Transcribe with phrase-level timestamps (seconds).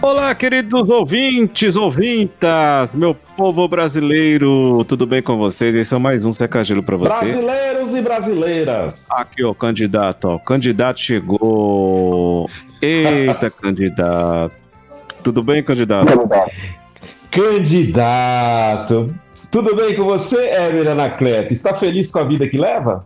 [0.00, 5.74] Olá, queridos ouvintes, ouvintas, meu povo brasileiro, tudo bem com vocês?
[5.74, 7.24] Esse é mais um Secagelo pra você.
[7.24, 9.10] Brasileiros e brasileiras.
[9.10, 12.48] Aqui, ó, candidato, ó, candidato chegou.
[12.80, 14.54] Eita, candidato.
[15.24, 16.28] Tudo bem, candidato?
[17.30, 19.12] Candidato.
[19.50, 21.52] Tudo bem com você, Émer Anacleto?
[21.52, 23.04] Está feliz com a vida que leva?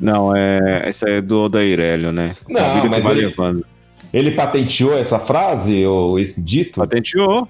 [0.00, 2.34] Não, é, essa é do Odairélio, né?
[2.48, 3.66] Não, a vida que mas vai ele- levando.
[4.12, 6.80] Ele patenteou essa frase ou esse dito?
[6.80, 7.46] Patenteou,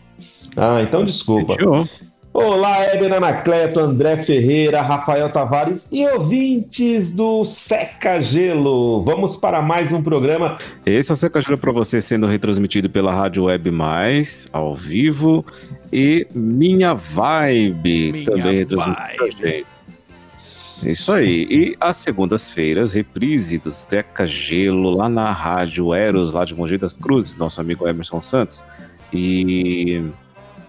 [0.56, 1.54] Ah, então desculpa.
[1.54, 1.88] patenteou.
[2.32, 9.02] Olá, Éber Anacleto, André Ferreira, Rafael Tavares e ouvintes do Seca Gelo.
[9.02, 10.56] Vamos para mais um programa.
[10.86, 15.44] Esse é o Secagelo pra você sendo retransmitido pela Rádio Web Mais, ao vivo,
[15.92, 18.76] e Minha Vibe Minha também retransmitido
[19.16, 19.66] pra Vibe.
[20.82, 21.46] Isso aí.
[21.50, 26.94] E às segundas-feiras, reprise do Seca Gelo lá na Rádio Eros, lá de Mogi das
[26.94, 28.64] Cruzes, nosso amigo Emerson Santos.
[29.12, 30.02] E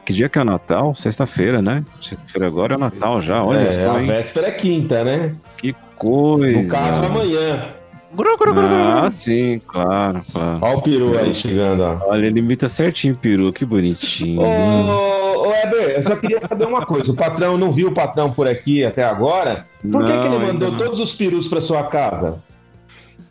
[0.06, 0.94] que dia que é o Natal?
[0.94, 1.86] Sexta-feira, né?
[2.02, 5.36] Sexta-feira agora é o Natal já, olha é, só, a véspera é quinta, né?
[5.58, 6.62] Que coisa.
[6.62, 7.70] No caso, amanhã.
[8.14, 9.12] Gru, gru, gru, gru, Ah, gru.
[9.18, 10.60] sim, claro, claro.
[10.62, 12.10] Olha o peru aí chegando, ó.
[12.10, 14.42] Olha, ele imita certinho o peru, que bonitinho.
[14.42, 15.21] Ô,
[15.52, 17.12] ô Éber, eu só queria saber uma coisa.
[17.12, 19.66] O patrão não viu o patrão por aqui até agora.
[19.82, 20.78] Por que, que ele Não, mandou não.
[20.78, 22.42] todos os perus para sua casa?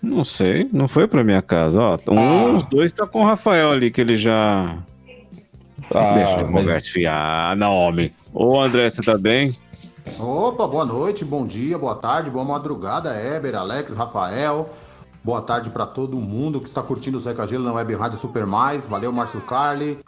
[0.03, 1.99] Não sei, não foi pra minha casa, ó.
[2.11, 2.57] Um, Ah.
[2.57, 4.77] os dois tá com o Rafael ali, que ele já.
[5.95, 8.13] Ah, Deixa eu mas- fiar, não, homem.
[8.33, 9.57] Ô, André, você tá bem?
[10.19, 14.71] Opa, boa noite, bom dia, boa tarde, boa madrugada, Éber, Alex, Rafael.
[15.23, 18.47] Boa tarde para todo mundo que está curtindo o Zeca Gelo na Web Rádio Super
[18.47, 18.89] Mais.
[18.89, 19.99] Valeu, Márcio Carli.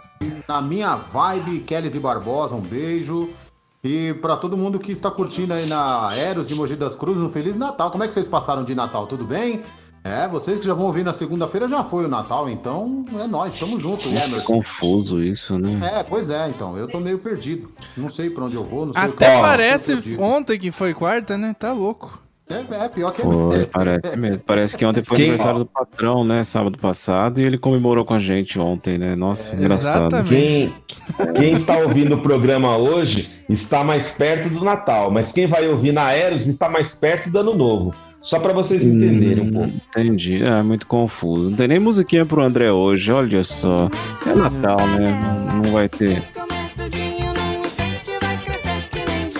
[0.49, 3.29] Na minha vibe, Kellys e Barbosa, um beijo.
[3.85, 7.29] E para todo mundo que está curtindo aí na Eros de Mogi das Cruzes, um
[7.29, 7.91] Feliz Natal.
[7.91, 9.07] Como é que vocês passaram de Natal?
[9.07, 9.63] Tudo bem?
[10.05, 13.55] É, vocês que já vão ouvir na segunda-feira já foi o Natal, então é nós,
[13.55, 14.53] estamos juntos, Nossa, que Emerson.
[14.53, 15.79] confuso isso, né?
[15.99, 16.77] É, pois é, então.
[16.77, 17.71] Eu tô meio perdido.
[17.97, 20.95] Não sei pra onde eu vou, não sei o que Até parece ontem que foi
[20.95, 21.55] quarta, né?
[21.57, 22.21] Tá louco.
[22.51, 24.41] É, é, pior que Foi, parece mesmo.
[24.45, 26.43] Parece que ontem foi Quem- aniversário do patrão, né?
[26.45, 29.15] Sábado passado, e ele comemorou com a gente ontem, né?
[29.17, 30.15] Nossa, engraçado.
[30.15, 30.75] Exatamente.
[31.17, 35.67] Quem, quem está ouvindo o programa hoje está mais perto do Natal, mas quem vai
[35.69, 37.95] ouvir na Eros está mais perto do Ano Novo.
[38.21, 39.71] Só para vocês entenderem um Hum, pouco.
[39.89, 40.43] Entendi.
[40.45, 41.49] É muito confuso.
[41.51, 43.89] Não tem nem musiquinha pro André hoje, olha só.
[44.27, 45.47] É Natal, né?
[45.49, 46.23] Não, não vai ter.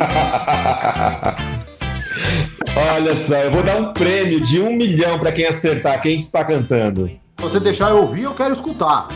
[2.77, 6.25] Olha só, eu vou dar um prêmio de um milhão para quem acertar quem que
[6.25, 7.09] está cantando.
[7.09, 9.09] Se você deixar eu ouvir, eu quero escutar.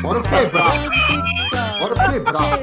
[0.00, 0.90] Bora bravo.
[1.78, 2.58] Bora fiquei bravo.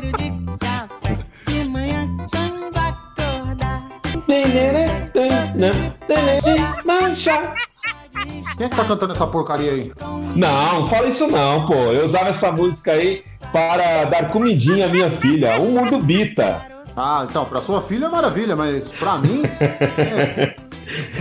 [8.57, 9.91] Quem é que tá cantando essa porcaria aí?
[10.35, 11.73] Não, fala isso não, pô.
[11.73, 16.74] Eu usava essa música aí para dar comidinha à minha filha, um mundo bita.
[16.97, 19.43] Ah, então, pra sua filha é maravilha, mas pra mim.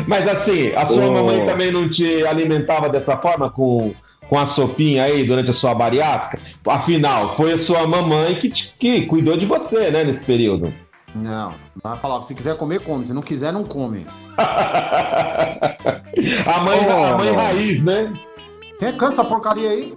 [0.06, 1.12] Mas assim, a sua Ô.
[1.12, 3.94] mamãe também não te alimentava dessa forma com,
[4.28, 6.38] com a sopinha aí durante a sua bariátrica?
[6.68, 10.72] Afinal, foi a sua mamãe que, te- que cuidou de você, né, nesse período.
[11.14, 13.04] Não, ela falava: se quiser comer, come.
[13.04, 14.06] Se não quiser, não come.
[16.46, 17.04] a, mãe, Oh.
[17.14, 18.12] a mãe raiz, né?
[18.78, 19.94] Quem é que canta essa porcaria aí?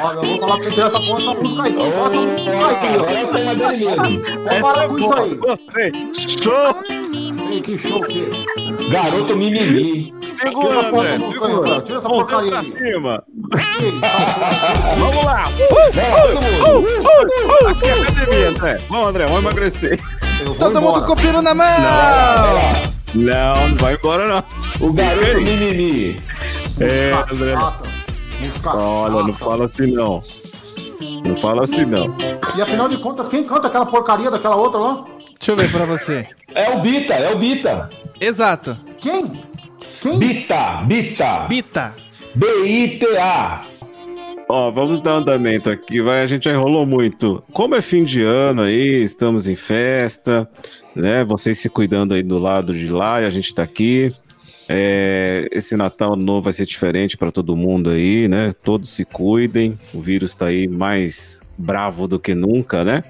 [0.00, 1.72] Olha, eu vou falar pra você tirar essa porra dessa música aí.
[1.72, 2.94] Quem bota a música aí?
[2.94, 4.22] Agora o tema dele mesmo.
[4.44, 5.34] Vamos parar com isso aí.
[5.34, 5.92] Gostei.
[6.14, 7.50] Show!
[7.50, 8.90] Ei, que show que é.
[8.90, 10.12] Garoto mimimi.
[10.20, 11.18] Tira essa Segura, porra dessa André.
[11.18, 11.82] música aí.
[11.82, 12.72] Tira essa porcaria aí.
[12.72, 13.24] cima.
[14.98, 15.44] Vamos lá.
[15.94, 17.68] Vai, todo mundo.
[17.68, 18.78] Aqui é academia, André.
[18.88, 20.00] Vamos, André, vamos emagrecer.
[20.44, 21.66] Vou Todo mundo com o na mão!
[23.14, 24.44] Não, não vai embora, não.
[24.86, 26.22] O garoto mimimi.
[26.80, 27.54] É, André.
[28.40, 29.44] Música Olha, não chata.
[29.44, 30.22] fala assim, não.
[31.24, 32.06] Não fala assim, não.
[32.56, 35.04] E afinal de contas, quem canta aquela porcaria daquela outra lá?
[35.38, 36.26] Deixa eu ver pra você.
[36.54, 37.90] É o Bita, é o Bita.
[38.20, 38.76] Exato.
[38.98, 39.42] Quem?
[40.00, 40.18] Quem?
[40.18, 41.46] Bita, Bita.
[41.48, 41.96] Bita.
[42.34, 43.64] B-I-T-A.
[44.48, 47.42] Ó, vamos dar andamento aqui, vai, a gente já enrolou muito.
[47.52, 50.48] Como é fim de ano aí, estamos em festa,
[50.96, 51.22] né?
[51.22, 54.14] Vocês se cuidando aí do lado de lá e a gente tá aqui.
[54.68, 58.54] É, esse Natal novo vai ser diferente para todo mundo aí, né?
[58.62, 59.78] Todos se cuidem.
[59.94, 63.02] O vírus está aí mais bravo do que nunca, né?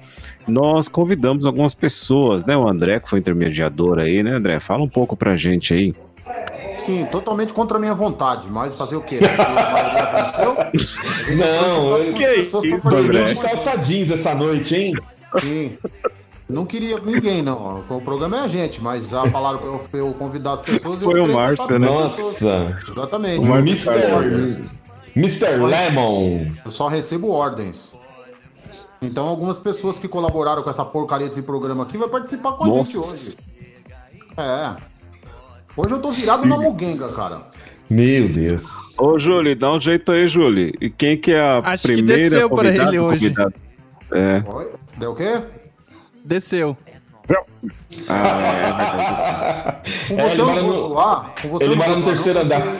[0.47, 2.55] Nós convidamos algumas pessoas, né?
[2.55, 4.59] O André, que foi intermediador aí, né, André?
[4.59, 5.93] Fala um pouco pra gente aí.
[6.77, 9.19] Sim, totalmente contra a minha vontade, mas fazer o quê?
[11.37, 13.03] Não, As ele- pessoas que estão isso.
[13.05, 13.33] André?
[13.33, 14.93] de calça jeans essa noite, hein?
[15.41, 15.77] Sim.
[16.49, 17.83] Não queria ninguém, não.
[17.87, 20.99] O programa é a gente, mas já falaram pra eu, eu convidar as pessoas.
[21.01, 21.87] Foi o Márcio, né?
[21.87, 22.75] Nossa.
[22.87, 23.47] Exatamente.
[23.47, 24.63] O Mr.
[25.15, 25.57] Mr.
[25.57, 26.47] Lemon.
[26.65, 27.93] Eu só recebo ordens.
[29.01, 32.67] Então, algumas pessoas que colaboraram com essa porcaria desse programa aqui vai participar com a
[32.73, 33.13] gente Nossa.
[33.13, 33.37] hoje.
[34.35, 34.75] É.
[35.77, 37.43] Hoje eu tô virado na mugenga, cara.
[37.89, 38.65] Meu Deus.
[38.97, 40.73] Ô, Júlio, dá um jeito aí, Júlio.
[40.81, 43.29] E quem que é a Acho que primeira desceu pra convidada, ele hoje.
[43.29, 43.53] convidada?
[44.11, 44.43] É.
[44.47, 44.71] Oi?
[44.97, 45.41] Deu o quê?
[46.29, 46.77] Desceu.
[48.07, 50.07] Ah, é verdade.
[50.07, 51.35] Com É, você ele eu mora não vou no- zoar.
[51.41, 52.75] Com você ele mora no terceiro andar.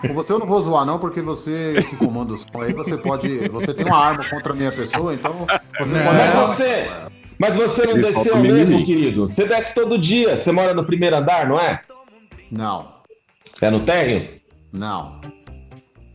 [0.00, 2.96] Com você eu não vou zoar, não, porque você que comanda o som aí, você
[2.98, 3.48] pode.
[3.48, 5.46] Você tem uma arma contra a minha pessoa, então
[5.78, 6.04] você Não.
[6.04, 6.16] pode.
[6.18, 6.88] Mas você,
[7.38, 9.28] mas você não Ele desceu mesmo, querido?
[9.28, 10.36] Você desce todo dia.
[10.36, 11.80] Você mora no primeiro andar, não é?
[12.50, 12.86] Não,
[13.60, 14.28] É no térreo?
[14.72, 15.20] não.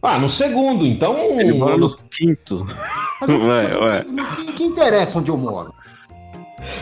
[0.08, 1.40] Ah, no segundo, então.
[1.40, 2.68] Ele mora no quinto.
[3.20, 4.06] Mas, Ué, mas ué.
[4.36, 5.74] que- que interessa onde eu moro?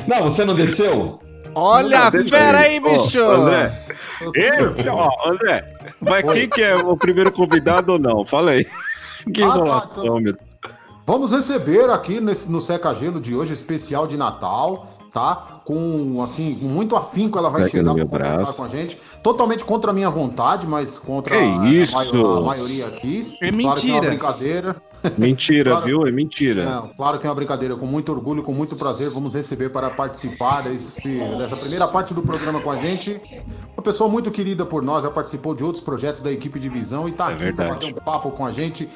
[0.07, 1.19] Não, você não desceu?
[1.55, 3.21] Olha a Deixa fera aí, bicho!
[3.21, 3.85] André,
[4.21, 5.63] Eu- esse, ó, André,
[6.01, 6.33] vai Oi.
[6.33, 8.25] quem que é o primeiro convidado ou não?
[8.25, 8.65] Fala aí.
[9.33, 10.19] Que Ah, tá, enrolação, tá.
[10.19, 10.35] meu.
[11.07, 15.61] Vamos receber aqui nesse, no Seca Gelo de hoje, especial de Natal, tá?
[15.63, 18.57] Com, assim, com muito afinco ela vai Pega chegar para conversar braço.
[18.57, 18.97] com a gente.
[19.21, 21.95] Totalmente contra a minha vontade, mas contra a, isso?
[21.97, 23.35] a maioria quis.
[23.41, 24.01] É Claro que é uma mentira.
[24.09, 24.75] brincadeira.
[25.17, 25.85] Mentira, Claro.
[25.85, 26.07] viu?
[26.07, 26.63] É mentira.
[26.63, 27.75] Não, claro que é uma brincadeira.
[27.75, 31.01] Com muito orgulho, com muito prazer, vamos receber para participar desse,
[31.37, 33.19] dessa primeira parte do programa com a gente.
[33.75, 37.09] Uma pessoa muito querida por nós, já participou de outros projetos da equipe de visão
[37.09, 38.87] e tá É aqui para bater um papo com a gente.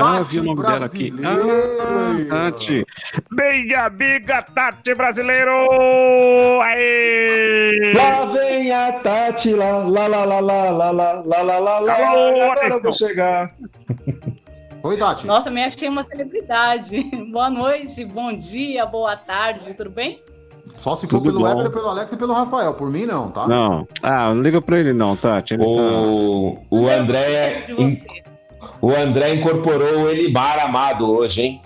[0.00, 1.12] Ah, vi o nome dela aqui.
[1.24, 2.86] Ah, Tati.
[3.32, 5.50] Bem, amiga Tati brasileiro!
[6.62, 7.92] Aê!
[7.94, 11.94] Lá vem a Tati, lá, lá, lá, lá, lá, lá, lá, lá, lá, lá, lá,
[11.94, 13.52] agora eu vou chegar.
[14.84, 15.26] Oi, Tati.
[15.26, 17.00] Nossa, me achei uma celebridade.
[17.32, 20.22] Boa noite, bom dia, boa tarde, tudo bem?
[20.76, 21.42] Só se for Tudo pelo.
[21.42, 22.72] Weber, pelo Alex e pelo Rafael.
[22.74, 23.48] Por mim, não, tá?
[23.48, 23.88] Não.
[24.00, 25.54] Ah, não liga pra ele não, Tati.
[25.54, 25.68] Ele tá...
[25.68, 27.66] O, o André.
[28.80, 31.62] O André incorporou o Elimar Amado hoje, hein?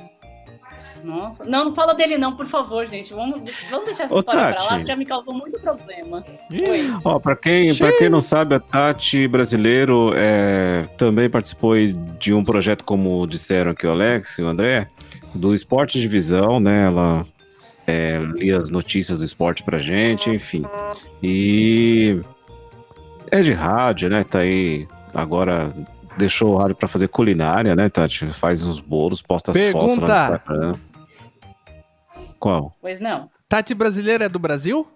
[1.04, 3.12] Nossa, não, não fala dele não, por favor, gente.
[3.12, 4.62] Vamos, vamos deixar essa Ô, história pra Tati.
[4.62, 6.24] lá, porque já me causou muito problema.
[6.50, 6.96] Ih.
[7.04, 11.74] Ó, pra quem, pra quem não sabe, a Tati brasileiro é, também participou
[12.18, 14.86] de um projeto, como disseram aqui o Alex e o André,
[15.34, 16.86] do Esporte de Visão, né?
[16.86, 17.26] Ela
[17.86, 20.62] é, lia as notícias do esporte pra gente, enfim.
[21.22, 22.20] E
[23.30, 24.24] é de rádio, né?
[24.24, 25.74] Tá aí agora.
[26.16, 28.26] Deixou o rádio pra fazer culinária, né, Tati?
[28.34, 30.22] Faz uns bolos, posta as fotos lá no Pergunta.
[30.34, 30.74] Instagram.
[32.38, 32.70] Qual?
[32.80, 33.30] Pois não.
[33.48, 34.86] Tati brasileira é do Brasil?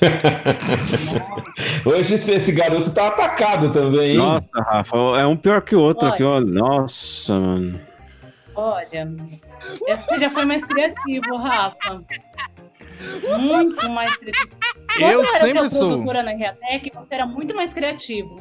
[1.84, 4.16] Hoje esse, garoto tá atacado também, hein?
[4.16, 6.14] Nossa, Rafa, é um pior que o outro Olha.
[6.14, 6.40] aqui, ó.
[6.40, 7.80] Nossa, mano.
[8.54, 9.08] Olha,
[9.88, 12.02] você já foi mais criativo, Rafa.
[13.38, 14.48] Muito mais criativo.
[15.00, 15.88] Eu Quando era sempre sou.
[15.88, 18.40] produtora na Reatec, você era muito mais criativo.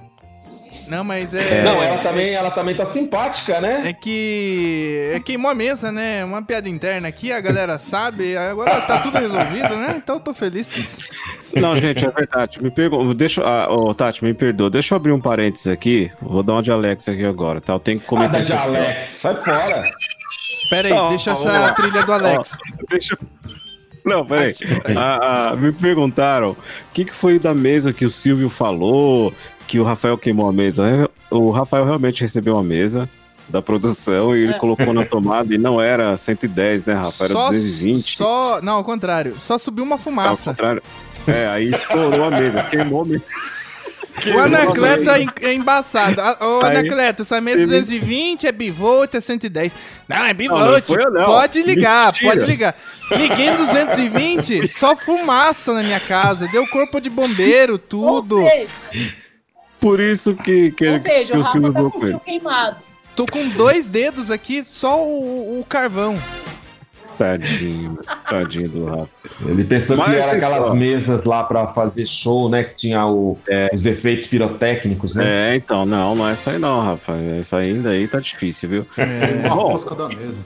[0.88, 1.64] Não, mas é.
[1.64, 3.84] Não, ela também, ela também tá simpática, né?
[3.86, 5.12] É que.
[5.14, 6.24] É queimou a mesa, né?
[6.26, 8.36] Uma piada interna aqui, a galera sabe.
[8.38, 9.96] Agora tá tudo resolvido, né?
[9.98, 10.98] Então eu tô feliz.
[11.56, 12.62] Não, gente, é verdade.
[12.64, 14.70] Me pergunta, deixa, ah, ô, Tati, me perdoa.
[14.70, 16.12] Deixa eu abrir um parênteses aqui.
[16.22, 17.74] Vou dar uma de Alex aqui agora, tá?
[17.74, 18.66] Eu tenho que comentar de aqui, ó.
[18.66, 19.84] Alex, sai fora.
[20.70, 21.74] Pera aí, Não, deixa essa lá.
[21.74, 22.58] trilha do Alex.
[22.90, 23.28] Deixa eu-
[24.06, 24.54] Não, peraí.
[24.98, 26.58] Ah, ah, me perguntaram o
[26.94, 29.32] que, que foi da mesa que o Silvio falou,
[29.68, 31.10] que o Rafael queimou a mesa.
[31.30, 33.08] O Rafael realmente recebeu a mesa
[33.48, 34.58] da produção e ele É.
[34.58, 37.24] colocou na tomada e não era 110, né, Rafa?
[37.26, 38.18] Era Só, 220.
[38.18, 38.62] só.
[38.62, 39.36] Não, ao contrário.
[39.40, 40.52] Só subiu uma Ao fumaça.
[40.52, 40.82] contrário.
[41.28, 43.24] É, aí estourou a mesa, queimou a mesa.
[44.36, 46.20] O Anacleto é, é embaçado.
[46.44, 49.74] Ô, Aí- Anacleto, essa mesa é Ele- 220, é bivolt, é 110.
[50.08, 50.90] Não, é bivolt.
[50.90, 51.26] não não.
[51.26, 52.30] Pode ligar, Mentira.
[52.32, 52.76] pode ligar.
[53.12, 56.48] Liguei em 220, só fumaça na minha casa.
[56.50, 58.44] Deu corpo de bombeiro, tudo.
[59.82, 62.78] Por isso que, que, ou ele, seja que o Rafa Silvio tá com o queimado.
[63.16, 66.18] Tô com dois dedos aqui, só o, o carvão.
[67.18, 69.10] Tadinho, tadinho do Rafa.
[69.46, 72.64] Ele pensou Mas, que era aquelas pessoal- mesas lá pra fazer show, né?
[72.64, 73.38] Que tinha o-
[73.74, 75.52] os efeitos pirotécnicos, né?
[75.52, 77.14] É, então, não, não é essa aí não, Rafa.
[77.40, 78.86] Essa ainda aí tá difícil, viu?
[78.96, 80.40] Queimou a rosca da mesa.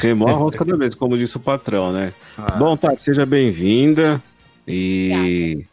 [0.00, 2.12] Queimou a rosca da vez, como disse o patrão, né?
[2.36, 4.20] Ah, Bom, Tati, seja bem-vinda.
[4.66, 5.64] E.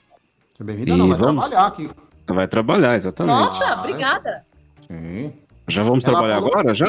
[0.54, 1.90] seja bem-vinda não, vai vamos- trabalhar aqui.
[2.34, 3.36] Vai trabalhar, exatamente.
[3.36, 4.44] Nossa, Ah, obrigada.
[4.90, 5.34] Sim.
[5.68, 6.88] Já vamos Ela trabalhar falou- agora, já?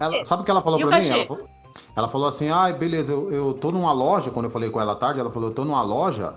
[0.00, 1.08] Ela, sabe o que ela falou pra mim?
[1.08, 1.48] Ela falou,
[1.96, 4.30] ela falou assim: ah, beleza, eu, eu tô numa loja.
[4.30, 6.34] Quando eu falei com ela à tarde, ela falou: eu tô numa loja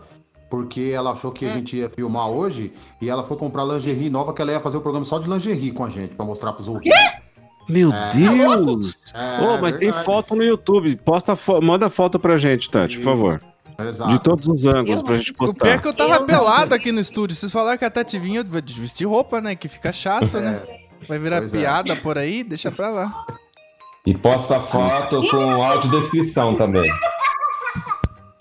[0.50, 1.34] porque ela achou Hum.
[1.34, 4.60] que a gente ia filmar hoje e ela foi comprar lingerie nova que ela ia
[4.60, 6.92] fazer o programa só de lingerie com a gente pra mostrar pros ouvintes.
[7.70, 8.12] Meu É.
[8.14, 8.98] Deus!
[9.14, 10.04] É, Ô, mas tem verdade.
[10.06, 10.98] foto no YouTube.
[10.98, 13.10] Posta fo- manda foto pra gente, Tati, por Isso.
[13.10, 13.42] favor.
[13.90, 14.12] Exato.
[14.12, 15.82] De todos os ângulos Eu pra gente O pior é postar.
[15.82, 17.36] que eu tava Eu- pelado aqui no estúdio.
[17.36, 19.56] Vocês falaram que a Tati vinha eu vou vestir roupa, né?
[19.56, 20.62] Que fica chato, né?
[21.08, 21.60] Vai virar Pois é.
[21.60, 23.26] piada por aí, deixa pra lá.
[24.06, 26.92] E posta foto com audiodescrição também.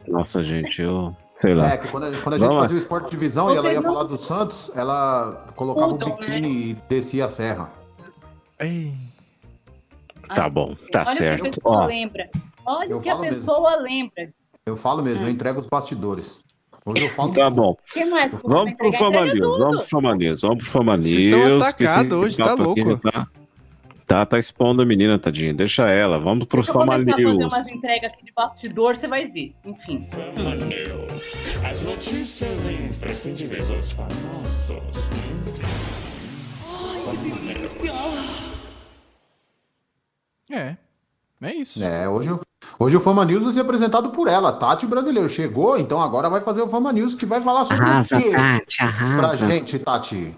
[0.09, 1.15] Nossa, gente, eu.
[1.41, 1.71] Sei lá.
[1.73, 2.61] É, que quando a, quando a gente lá.
[2.61, 6.09] fazia o esporte de divisão e ela ia não- falar do Santos, ela colocava Mudam,
[6.11, 7.71] o biquíni e descia a serra.
[8.59, 8.93] Ei.
[10.35, 11.41] Tá bom, tá Olha certo.
[11.41, 12.31] o que a pessoa Ó, lembra.
[12.67, 13.37] Olha o que a falo mesmo.
[13.41, 14.31] pessoa lembra.
[14.67, 15.27] Eu falo mesmo, Hum.
[15.27, 16.41] eu entrego os bastidores.
[16.85, 17.33] Hoje eu falo.
[17.33, 17.77] tá bom.
[17.93, 18.05] Que?
[18.45, 21.07] Vamos pro Fama News, vamos pro Fama News, vamos pro Fama News.
[21.07, 22.99] Vocês estão que atacados hoje, tá louco.
[22.99, 23.29] Tá,
[24.07, 25.53] tá, tá expondo a menina, tadinha.
[25.53, 27.53] Deixa ela, vamos pro eu Fama começar a fazer News.
[27.53, 29.55] umas entregas aqui de bastidor, você vai ver.
[29.65, 30.09] Enfim.
[31.69, 34.81] As notícias imprescindíveis dos famosos.
[40.51, 40.77] É.
[41.43, 41.83] É isso.
[41.83, 42.41] É, hoje, o-
[42.79, 45.29] hoje o Fama News vai ser apresentado por ela, Tati Brasileiro.
[45.29, 48.31] Chegou, então agora vai fazer o Fama News que vai falar sobre Arrasa, o quê
[48.31, 48.77] Tati,
[49.17, 50.37] pra gente, Tati.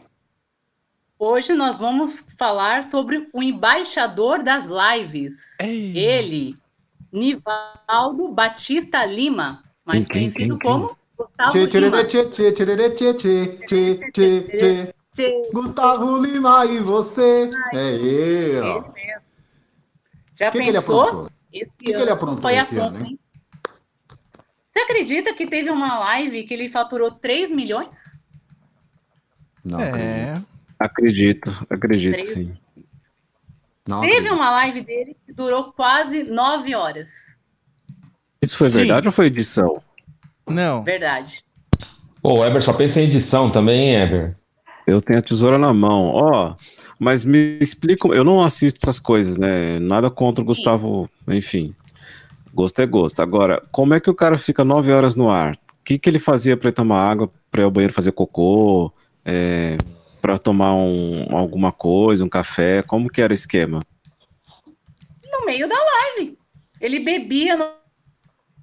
[1.19, 5.57] Hoje nós vamos falar sobre o embaixador das lives.
[5.61, 5.97] Ei.
[5.97, 6.57] Ele,
[7.13, 12.05] Nivaldo Batista Lima, mais Quem, quem, conhecido quem, como Gustavo Tchê, tchê, Lima.
[12.05, 14.95] tchê, tchê, tchê, tchê, tchê, tchê, tchê, tchê.
[15.15, 17.51] Tchê, Gustavo Lima e você.
[17.75, 18.85] É eu.
[20.35, 21.29] Já que, que ele pensou?
[21.53, 23.19] Esse que que ano ele aprontou foi esse assunto, ano, hein?
[24.71, 28.23] Você acredita que teve uma live que ele faturou 3 milhões?
[29.65, 30.33] Não, É.
[30.33, 30.47] acredito.
[30.79, 32.29] Acredito, acredito Três.
[32.33, 32.57] sim.
[33.87, 34.35] Não, Teve acredito.
[34.35, 37.41] uma live dele que durou quase 9 horas.
[38.41, 38.79] Isso foi Sim.
[38.79, 39.81] verdade ou foi edição?
[40.49, 40.83] Não.
[40.83, 41.45] Verdade.
[42.21, 44.37] Pô, o Eber só pensa em edição também, Eber?
[44.87, 46.07] Eu tenho a tesoura na mão.
[46.13, 46.55] Ó,
[47.03, 48.07] mas me explica.
[48.09, 49.81] Eu não assisto essas coisas, né?
[49.81, 51.11] Nada contra o Gustavo.
[51.27, 51.75] Enfim.
[52.55, 53.21] Gosto é gosto.
[53.21, 55.55] Agora, como é que o cara fica nove horas no ar?
[55.55, 58.93] O que, que ele fazia pra ir tomar água, pra ir ao banheiro fazer cocô,
[59.25, 59.77] é,
[60.21, 62.83] para tomar um, alguma coisa, um café?
[62.83, 63.83] Como que era o esquema?
[65.33, 66.39] No meio da live.
[66.81, 67.67] Ele bebia no,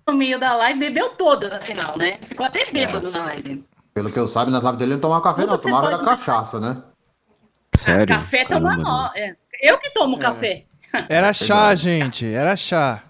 [0.08, 2.20] no meio da live, bebeu todas, afinal, né?
[2.24, 3.66] Ficou até bêbado na live.
[3.94, 5.58] Pelo que eu saiba, nas lives dele ele não tomava café, Tudo não.
[5.58, 6.82] Tomava era pode- cachaça, né?
[7.76, 8.16] Sério?
[8.16, 9.12] Café toma Caramba, nó.
[9.16, 9.36] É.
[9.62, 10.20] Eu que tomo É.
[10.20, 10.64] café.
[11.08, 12.26] Era chá, gente.
[12.26, 13.04] Era chá.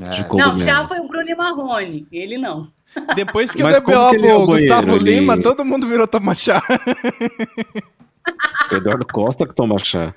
[0.00, 0.34] É.
[0.34, 2.06] Não, chá foi o Bruno Marrone.
[2.12, 2.68] Ele não.
[3.14, 4.96] Depois que Mas eu dei BO pro Gustavo?
[4.96, 6.62] Ele- Lima, todo mundo virou tomar chá.
[8.72, 10.14] Eduardo Costa que toma chá.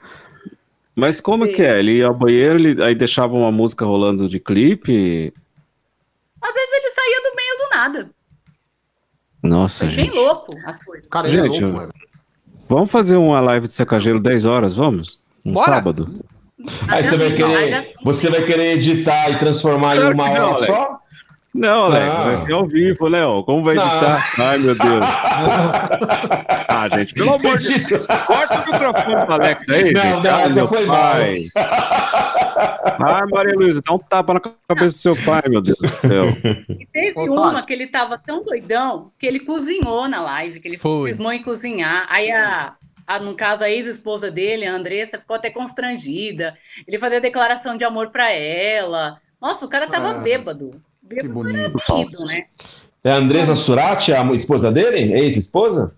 [0.95, 1.51] Mas como Sim.
[1.53, 1.79] que é?
[1.79, 5.33] Ele ia ao banheiro, ele, aí deixava uma música rolando de clipe?
[6.41, 8.09] Às vezes ele saía do meio do nada.
[9.41, 10.15] Nossa, Foi bem gente.
[10.15, 11.07] louco as coisas.
[11.07, 11.93] Cara, ele Gente, é louco, eu- velho.
[12.73, 15.19] Vamos fazer uma live de secageiro 10 horas, vamos?
[15.45, 15.73] Um Bora.
[15.73, 16.07] sábado?
[16.87, 20.45] Aí você vai querer, você vai querer editar e transformar Claro em uma que não,
[20.45, 20.65] hora Alex.
[20.67, 20.99] só?
[21.53, 22.23] Não, Alex, Não.
[22.23, 23.43] vai ser ao vivo, Léo.
[23.43, 23.85] Como vai Não.
[23.85, 24.33] editar?
[24.39, 25.05] Ai, meu Deus.
[26.67, 28.07] ah, gente, pelo amor de Deus.
[28.25, 30.23] Corta o microfone do Alex aí, Não, gente.
[30.23, 31.45] não, Ai, essa meu foi pai.
[32.99, 36.25] Ai, Maria Luísa, dá um tapa na cabeça do seu pai, meu Deus do céu.
[36.69, 40.67] E teve Ô, uma que ele tava tão doidão que ele cozinhou na live, que
[40.67, 41.09] ele Foi.
[41.09, 42.05] cismou em cozinhar.
[42.09, 42.73] Aí a,
[43.05, 46.53] a, no caso, a ex-esposa dele, a Andressa, ficou até constrangida.
[46.87, 49.17] Ele fazia declaração de amor pra ela.
[49.41, 50.81] Nossa, o cara tava Ah, bêbado.
[51.09, 52.25] Que Bêbado bonito.
[52.25, 52.45] né?
[53.03, 55.13] É a Andressa Surati, a esposa dele?
[55.13, 55.95] Ex-esposa?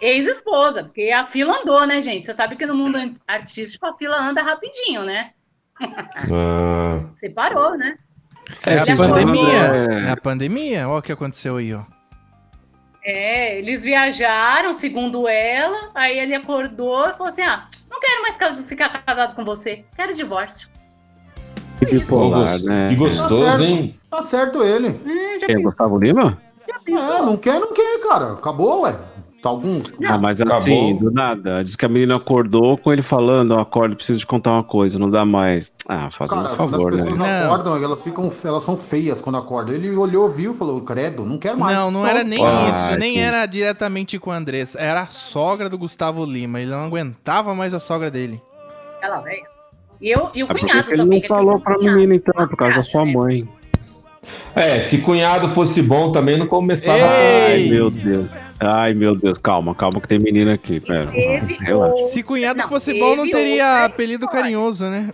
[0.00, 2.26] Ex-esposa, porque a fila andou, né, gente?
[2.26, 5.30] Você sabe que no mundo artístico a fila anda rapidinho, né?
[5.80, 7.96] Ah, Você parou, né?
[8.66, 9.58] É a Ele pandemia.
[10.02, 10.88] é- É a pandemia.
[10.88, 11.82] Olha o que aconteceu aí, ó.
[13.04, 18.36] É, eles viajaram, segundo ela, aí ele acordou e falou assim: ah, não quero mais
[18.66, 20.68] ficar casado com você, quero divórcio.
[21.78, 22.94] Que bipolar, que né?
[22.94, 23.62] gostoso, Tá certo.
[23.64, 23.98] hein?
[24.10, 24.88] Tá certo ele.
[24.88, 26.38] Hum, Quem, Gustavo Lima?
[26.88, 28.32] É, não quer, não quer, cara.
[28.32, 28.94] Acabou, ué.
[29.40, 29.80] Tá algum.
[30.04, 30.58] Ah, mas Acabou.
[30.58, 31.62] assim, do nada.
[31.62, 34.98] Diz que a menina acordou com ele falando, ó, acorda, preciso te contar uma coisa,
[34.98, 35.72] não dá mais.
[35.88, 37.02] Ah, faz Cara, um favor, as né?
[37.04, 37.44] pessoas Não.
[37.46, 39.76] acordam, elas ficam, elas são feias quando acordam.
[39.76, 41.76] Ele olhou, viu, falou, credo, não quero mais.
[41.76, 42.98] Não, não era nem Ah, isso.
[42.98, 44.80] Nem que- era diretamente com a Andressa.
[44.80, 46.60] Era a sogra do Gustavo Lima.
[46.60, 48.42] Ele não aguentava mais a sogra dele.
[48.96, 49.46] Aquela velha.
[50.00, 51.18] E, eu, e o Ah, que cunhado que ele também.
[51.18, 51.96] não que falou aquele pra cunhado.
[51.96, 52.48] menina, então?
[52.48, 53.48] Por causa da sua mãe.
[54.54, 56.98] É, se cunhado fosse bom também não começava.
[56.98, 57.64] Ei!
[57.64, 58.28] Ai, meu Deus.
[58.60, 60.80] Ai, meu Deus, calma, calma que tem menina aqui.
[60.80, 61.06] Pera.
[61.10, 62.02] Teve Relaxa.
[62.02, 64.42] Se cunhado Não, fosse bom, não teria apelido história.
[64.42, 65.08] carinhoso, né?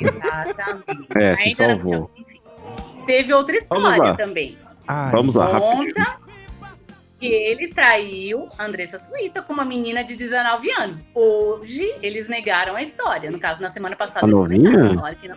[0.00, 1.06] Exatamente.
[1.16, 2.10] É, se Ainda salvou.
[2.16, 2.40] enfim.
[3.06, 4.16] Teve outra Vamos história lá.
[4.16, 4.58] também.
[4.86, 5.58] Ai, Vamos lá.
[5.60, 6.16] Conta
[7.22, 11.04] que ele traiu Andressa Suíta com uma menina de 19 anos.
[11.14, 13.30] Hoje, eles negaram a história.
[13.30, 14.26] No caso, na semana passada.
[14.26, 14.70] A eles novinha?
[14.70, 15.36] negaram, falaram que não.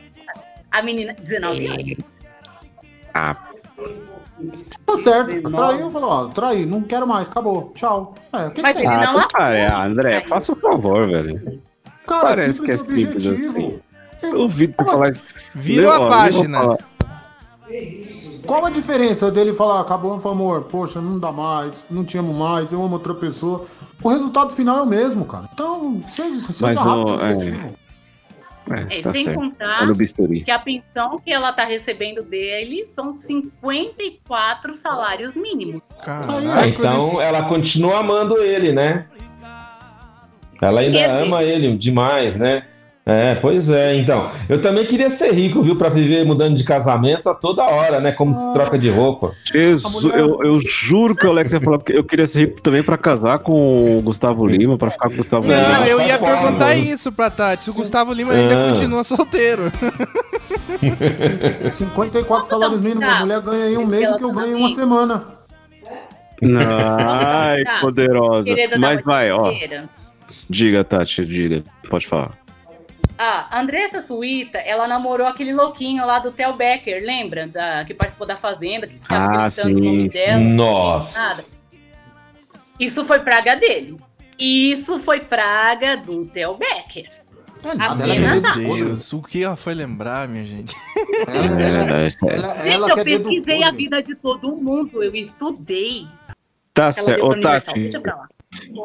[0.72, 1.98] A menina, 19 anos.
[3.14, 3.38] Ah,
[4.84, 5.52] Tá certo.
[5.52, 7.72] Traiu, falou, ó, traí, não quero mais, acabou.
[7.76, 8.16] Tchau.
[8.34, 8.86] É, o que, que Mas tem?
[8.88, 9.86] ele ah, não cara, é, aprovou.
[9.86, 11.62] André, faça o favor, velho.
[12.08, 13.58] Cara, Parece que é simples e simples objetivo.
[13.60, 13.80] assim.
[14.24, 15.22] Eu ouvi você falar isso.
[15.54, 16.78] Virou a página.
[18.46, 22.34] Qual a diferença dele falar, acabou, falou, amor, poxa, não dá mais, não te amo
[22.34, 23.66] mais, eu amo outra pessoa.
[24.02, 25.50] O resultado final é o mesmo, cara.
[25.54, 27.86] Então, seja, seja Mas rápido, o- é.
[28.68, 29.38] É, É, tá sem certo.
[29.38, 29.96] contar o
[30.44, 35.82] que a pensão que ela tá recebendo dele são 54 salários mínimos.
[36.04, 36.28] Caraca,
[36.60, 39.06] Ah, então ela continua amando ele, né?
[40.60, 42.66] Ela ainda Quer dizer- ama ele demais, né?
[43.08, 43.96] É, pois é.
[43.98, 45.76] Então, eu também queria ser rico, viu?
[45.76, 48.12] Pra viver mudando de casamento a toda hora, né?
[48.12, 49.32] Como se troca de roupa.
[49.46, 52.82] Jesus, eu, eu juro que o Alex ia falar porque eu queria ser rico também
[52.82, 55.88] pra casar com o Gustavo Lima, pra ficar com o Gustavo Não, Lima.
[55.88, 57.60] eu ia Tá perguntar isso pra Tati.
[57.62, 58.70] Se o Gustavo Lima ainda Ah.
[58.70, 59.72] continua solteiro.
[61.70, 65.24] 54 salários mínimos, a mulher ganha em um mês que eu ganho em uma semana.
[66.42, 67.80] Ai, Tá.
[67.82, 68.50] poderosa.
[68.80, 69.54] Mas vai, ó.
[70.50, 71.64] Diga, Tati, diga.
[71.90, 72.32] Pode falar.
[73.18, 77.48] Ah, Andressa Suíta, ela namorou aquele louquinho lá do Theo Becker, lembra?
[77.48, 80.20] Da, que participou da Fazenda, que ficava Ah, gritando o sim, nome sim.
[80.20, 80.40] dela.
[80.40, 81.20] Nossa.
[81.20, 81.44] Nada.
[82.80, 83.96] Isso foi praga dele.
[84.38, 87.08] Isso foi praga do Theo Becker.
[87.64, 88.76] É nada, Apenas Meu.
[88.76, 90.76] Deus, o que ela foi lembrar, minha gente?
[91.28, 95.16] Ela, ela, É, é- ela, Gente, ela eu pesquisei a vida de todo mundo, eu
[95.16, 96.06] estudei.
[96.74, 97.26] Tá certo.
[97.26, 97.40] Ô.
[97.40, 98.28] Tati, Deixa pra lá.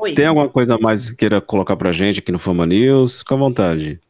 [0.00, 0.14] Oi.
[0.14, 3.18] tem alguma coisa mais que queira colocar pra gente aqui no Fama News?
[3.18, 4.00] Fica à vontade.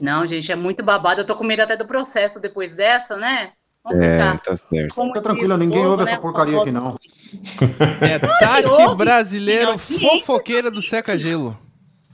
[0.00, 1.20] Não, gente, é muito babado.
[1.20, 3.50] Eu tô com medo até do processo depois dessa, né?
[3.84, 4.38] Vamos É, deixar.
[4.40, 4.94] tá certo.
[4.94, 6.10] Como Fica diz tranquila, o ninguém ouve né?
[6.12, 6.96] essa porcaria aqui, não.
[8.00, 8.96] É Tati ouve?
[8.96, 9.98] Brasileiro, sim.
[10.00, 11.58] fofoqueira do Seca Gelo.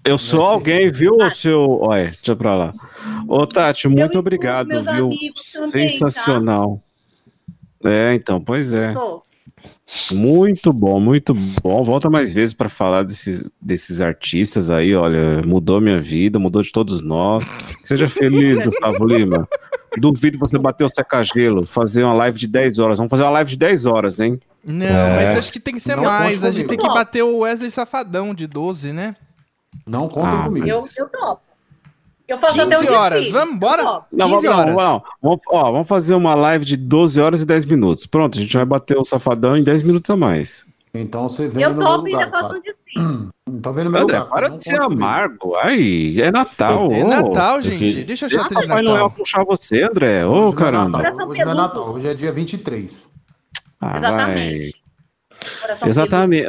[0.05, 1.81] Eu sou alguém, viu, o seu.
[1.81, 2.75] Olha, deixa eu pra lá.
[3.27, 5.09] Ô, Tati, muito obrigado, viu?
[5.11, 5.69] também, tá?
[5.71, 6.81] Sensacional.
[7.85, 8.93] É, então, pois é.
[8.93, 9.23] Tô.
[10.11, 11.85] Muito bom, muito bom.
[11.85, 16.73] Volta mais vezes para falar desses, desses artistas aí, olha, mudou minha vida, mudou de
[16.73, 17.45] todos nós.
[17.83, 19.49] Seja feliz, Gustavo Lima.
[19.97, 22.99] Duvido você bater o seca-gelo, fazer uma live de 10 horas.
[22.99, 24.41] Vamos fazer uma live de 10 horas, hein?
[24.65, 25.17] Não, É.
[25.27, 26.43] mas acho que tem que ser Não, mais.
[26.43, 29.15] A gente tem que bater o Wesley Safadão de 12, né?
[29.87, 30.67] Não contem Ah, comigo.
[30.67, 31.43] Eu, eu topo.
[32.27, 33.83] Eu faço até um 15 horas, vamos, bora?
[33.83, 34.07] Eu topo.
[34.13, 34.75] Não, 15 vamos, horas.
[34.77, 35.03] não, não.
[35.23, 38.07] Vamos, ó, vamos fazer uma live de 12 horas e 10 minutos.
[38.07, 40.67] Pronto, a gente vai bater o safadão em 10 minutos a mais.
[40.95, 42.61] Então você vem Eu no meu e lugar, faço um
[43.61, 43.75] tá?
[43.85, 44.31] no meu André, lugar.
[44.31, 45.55] para não de ser amargo.
[45.57, 46.91] Ai, é Natal.
[46.93, 47.05] É.
[47.05, 48.05] Natal, porque- gente.
[48.05, 49.11] Deixa eu achar trilha de Papai Noel Natal.
[49.11, 50.25] puxar você, André.
[50.25, 51.03] Ô, não é caramba.
[51.03, 53.13] Natal, Hoje não é Natal, hoje é dia 23.
[53.81, 53.99] Ah, vai.
[53.99, 54.75] Exatamente.
[55.61, 56.47] Coração Exatamente.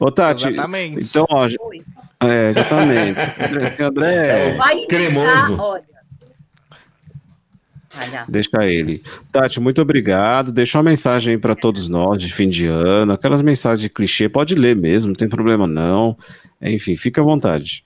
[0.00, 1.06] Ô, Tati, Exatamente.
[1.06, 1.46] então, ó.
[1.46, 1.82] Oi.
[2.20, 3.20] é, exatamente.
[3.20, 4.56] Esse André,
[4.88, 5.56] cremoso.
[5.56, 5.84] dar, olha.
[7.94, 8.24] Olha.
[8.26, 9.02] deixa ele.
[9.30, 10.50] Tati, muito obrigado.
[10.52, 13.12] Deixa uma mensagem aí pra todos nós de fim de ano.
[13.12, 16.16] Aquelas mensagens de clichê, pode ler mesmo, não tem problema não.
[16.62, 17.84] Enfim, fica à vontade.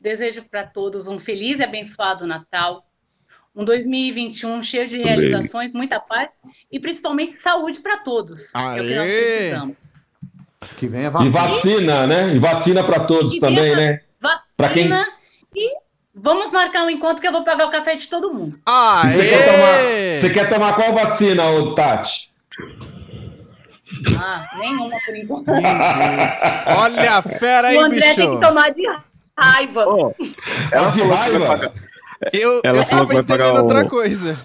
[0.00, 2.86] Desejo para todos um feliz e abençoado Natal.
[3.56, 6.30] Um 2021 cheio de realizações, muita paz
[6.70, 8.54] e principalmente saúde para todos.
[8.54, 9.36] É o que nós Aê!
[9.36, 9.76] precisamos.
[10.76, 11.30] Que vem a E vacina.
[11.30, 12.34] vacina, né?
[12.34, 13.92] E vacina pra todos E também, vacina.
[13.92, 14.00] né?
[14.56, 15.06] Pra quem- Vacina
[15.56, 15.70] e
[16.14, 18.58] vamos marcar um encontro que eu vou pagar o café de todo mundo.
[18.66, 19.12] Aê!
[19.14, 22.30] Você quer, tomar, você quer tomar qual vacina, ô Tati?
[24.18, 25.48] Ah, nenhuma por enquanto.
[26.78, 28.14] Olha a fera aí, o André bicho.
[28.16, 28.82] tem que tomar de
[29.36, 29.86] raiva.
[29.88, 30.14] Ô,
[30.70, 31.72] ela de que raiva?
[32.32, 34.40] Eu, Ela eu falou tava que vai pagar entendendo o- outra coisa.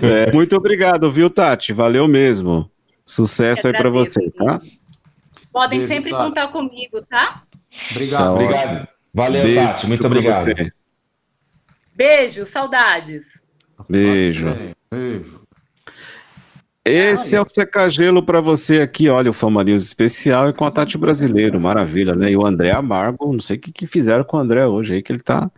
[0.00, 1.72] É, muito obrigado, viu, Tati?
[1.72, 2.70] Valeu mesmo.
[3.04, 4.60] Sucesso Eu aí pra agradeço, você, tá?
[5.54, 6.16] Podem Beijo, sempre tá.
[6.16, 7.44] contar comigo, tá?
[7.92, 8.24] Obrigado.
[8.24, 8.88] Tá Obrigado.
[9.14, 9.86] Valeu, Beijo Tati.
[9.86, 10.42] Muito obrigado.
[10.42, 10.72] você.
[11.94, 13.46] Beijo, saudades.
[13.88, 14.46] Beijo.
[14.90, 15.44] Beijo.
[16.84, 20.72] Esse é o secagelo pra você aqui, olha, o Fama News especial e com a
[20.72, 22.32] Tati Brasileiro, maravilha, né?
[22.32, 25.02] E o André Amargo, não sei o que, que fizeram com o André hoje aí,
[25.04, 25.48] que ele tá,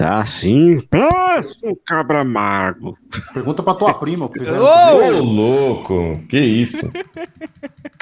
[0.00, 2.96] tá assim, pensa um cabra amargo.
[3.34, 4.24] Pergunta pra tua prima.
[4.24, 4.96] Ô!
[4.96, 6.18] Ô, louco.
[6.26, 6.90] Que isso?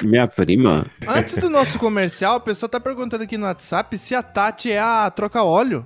[0.01, 4.23] Minha prima, Antes do nosso comercial, o pessoal tá perguntando aqui no WhatsApp se a
[4.23, 5.85] Tati é a troca óleo.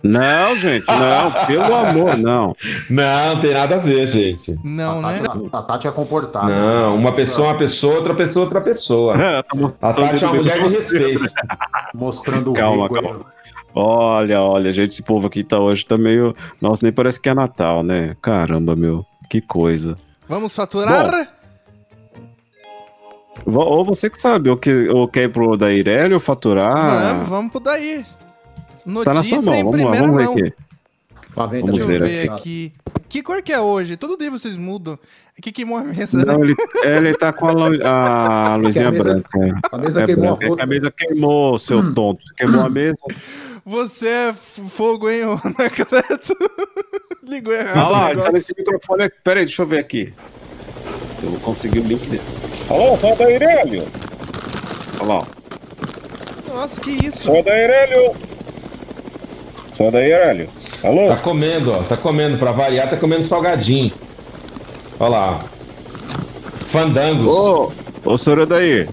[0.00, 2.56] Não, gente, não, pelo amor, não.
[2.88, 4.56] Não, tem nada a ver, gente.
[4.64, 5.18] Não, a, né?
[5.18, 6.54] Tati, a, a Tati é comportada.
[6.54, 9.14] Não, uma pessoa é uma pessoa, outra pessoa é outra pessoa.
[9.82, 11.24] A Tati é uma mulher de respeito.
[11.92, 13.39] Mostrando o Calma, calma.
[13.74, 16.34] Olha, olha, gente, esse povo aqui tá hoje tá meio.
[16.60, 18.16] Nossa, nem parece que é Natal, né?
[18.20, 19.96] Caramba, meu, que coisa.
[20.28, 21.32] Vamos faturar?
[23.44, 27.14] Vo- Ou você que sabe, ou, que, ou quer ir pro ou faturar.
[27.14, 28.04] Vamos, vamos pro daí.
[28.04, 28.06] tá
[28.86, 30.32] na Notícia sua mão, em vamos lá, vamos ver mão.
[30.34, 30.52] aqui.
[31.36, 31.62] Vamos Tati.
[31.62, 32.28] Deixa eu ver ver aqui.
[32.28, 32.72] aqui.
[33.08, 33.96] Que cor que é hoje?
[33.96, 34.98] Todo dia vocês mudam.
[35.38, 36.24] Aqui queimou a mesa.
[36.24, 36.54] Não, ele,
[36.84, 39.38] ele tá com a, lu- a luzinha a mesa- branca.
[39.46, 39.52] é.
[39.72, 40.62] A mesa É queimou branca, a é roça.
[40.62, 42.20] a mesa queimou, seu tonto.
[42.24, 42.98] Você queimou a mesa.
[43.64, 46.36] Você é fogo, hein, ô Anacleto?
[47.22, 49.16] Ligou errado Olha lá, tá nesse microfone aqui.
[49.22, 50.12] Pera aí, deixa eu ver aqui.
[51.22, 52.22] Eu vou conseguir o link dele.
[52.68, 53.86] Alô, sou da Irélio.
[55.00, 56.54] Olha lá, ó.
[56.54, 57.24] Nossa, que isso?
[57.24, 58.14] Sou da Irélio.
[59.76, 60.48] Sou da Irélio.
[60.82, 61.06] Alô?
[61.08, 61.82] Tá comendo, ó.
[61.82, 62.38] Tá comendo.
[62.38, 63.90] Pra variar, tá comendo salgadinho.
[64.98, 65.38] Olha lá.
[66.70, 67.26] Fandangos.
[67.26, 67.72] Ô,
[68.04, 68.88] ô, senhor daí.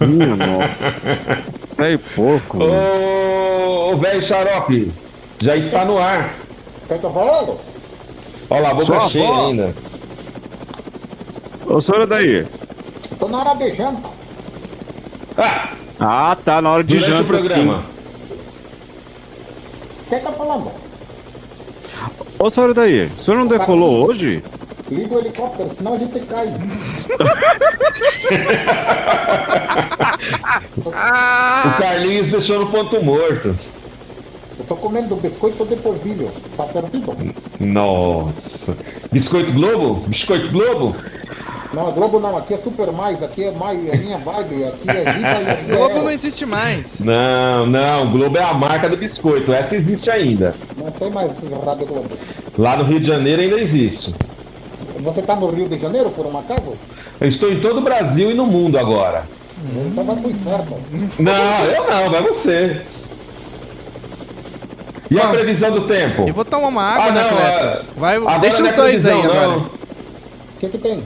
[0.00, 1.55] Minha nossa.
[1.78, 2.58] Aí, pouco.
[2.58, 4.92] Ô, ô, velho xarope.
[5.42, 6.34] Já está no ar.
[6.88, 7.58] Quem tá falando?
[8.48, 9.46] Olha lá, boca Sua cheia avó.
[9.48, 9.74] ainda.
[11.66, 12.46] Ô, senhor daí.
[13.18, 14.08] Tô na hora de janta.
[15.36, 17.22] Ah, Ah, tá, na hora de durante janta.
[17.22, 17.82] o programa.
[20.08, 20.70] Quem tá falando?
[22.38, 24.42] Ô, senhor daí, o senhor não decolou hoje?
[24.90, 26.46] Liga o helicóptero, senão a gente cai.
[30.76, 30.90] O
[31.80, 33.54] Carlinhos deixou no ponto morto.
[34.58, 36.30] Eu tô comendo biscoito de polvilho.
[36.56, 37.16] Tá servido?
[37.58, 38.76] Nossa.
[39.10, 40.04] Biscoito Globo?
[40.06, 40.94] Biscoito Globo?
[41.72, 42.36] Não, Globo não.
[42.36, 43.22] Aqui é super mais.
[43.22, 43.86] Aqui é mais.
[43.88, 44.64] É minha vibe.
[44.64, 45.76] Aqui é e aqui é...
[45.76, 47.00] Globo não existe mais.
[47.00, 48.10] Não, não.
[48.10, 49.52] Globo é a marca do biscoito.
[49.52, 50.54] Essa existe ainda.
[50.76, 51.32] Não tem mais
[51.64, 52.10] Rádio Globo.
[52.56, 54.14] Lá no Rio de Janeiro ainda existe.
[55.00, 56.74] Você tá no Rio de Janeiro, por um acaso?
[57.20, 59.24] Eu estou em todo o Brasil e no mundo agora.
[59.86, 60.78] Então vai pro inferno.
[61.18, 62.82] Não, eu não, vai você.
[65.10, 66.24] E a previsão do tempo?
[66.28, 67.64] Eu vou tomar uma água, Ah, não, Anacleto.
[67.66, 69.58] é- Vai, Agora deixa os é dois aí agora.
[69.58, 69.70] O
[70.58, 71.02] que que tem?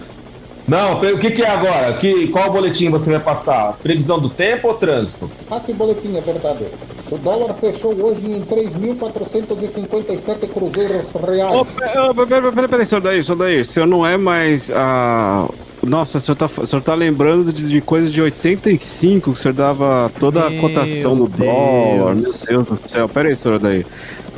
[0.71, 1.93] Não, o que, que é agora?
[1.95, 3.77] Que, qual boletim você vai passar?
[3.83, 5.29] Previsão do tempo ou trânsito?
[5.49, 6.65] Passa em boletim, é verdade.
[7.11, 11.55] O dólar fechou hoje em 3.457 cruzeiros reais.
[11.57, 15.49] Ô, pera, pera, pera, pera, senhor daí, senhor daí, o senhor não é mais a...
[15.83, 19.35] Nossa, o senhor tá, o senhor tá lembrando de, de coisas de 85, que o
[19.35, 22.15] senhor dava toda a Meu cotação do dólar.
[22.15, 22.45] Meu Deus.
[22.69, 23.85] Do céu, pera aí, senhor daí.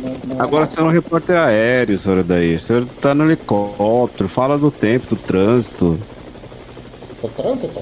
[0.03, 2.55] Não- não- Agora você é um repórter aéreo, senhor daí.
[2.55, 5.99] O senhor tá no helicóptero, fala do tempo, do trânsito.
[7.31, 7.81] Trânsito?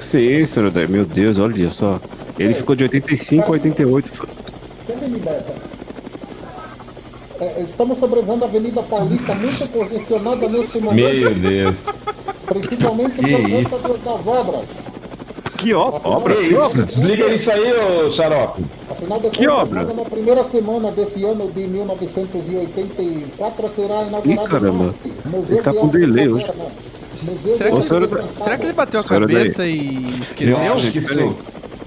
[0.00, 0.86] Sim, senhor daí.
[0.88, 2.00] Meu Deus, olha só.
[2.38, 4.12] Ele ficou de 85 a 88.
[4.86, 5.54] Que avenida é essa?
[7.38, 11.74] É, estamos sobrevoando a Avenida Paulista, muito congestionada neste momento, Meu Deus.
[12.46, 14.64] principalmente Que por conta das obras.
[15.58, 16.34] Que obra?
[16.36, 16.82] Que isso?
[16.86, 18.64] Desliga isso aí, ô xarope.
[18.90, 19.82] Afinal de Que contas, obra?
[19.84, 24.94] na primeira semana desse ano de 1984 será inaugurado Ih, caramba.
[25.24, 26.54] o Museu Ele tá de com delay Moderna.
[27.16, 28.24] Será que, Moderna.
[28.34, 30.72] será que ele bateu a cabeça e Eu esqueceu?
[30.74, 31.36] acho que isso,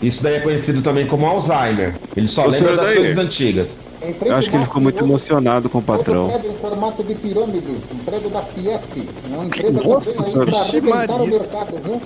[0.01, 1.95] isso daí é conhecido também como Alzheimer.
[2.15, 2.95] Ele só Ô, lembra das daí.
[2.97, 3.89] coisas antigas.
[4.25, 6.29] Eu acho que ele ficou muito emocionado com o patrão.
[6.29, 10.51] prédio em formato de pirâmide, um prédio da Fiesp, uma empresa Nossa que senhora.
[10.57, 12.01] arrebentar o mercado, viu?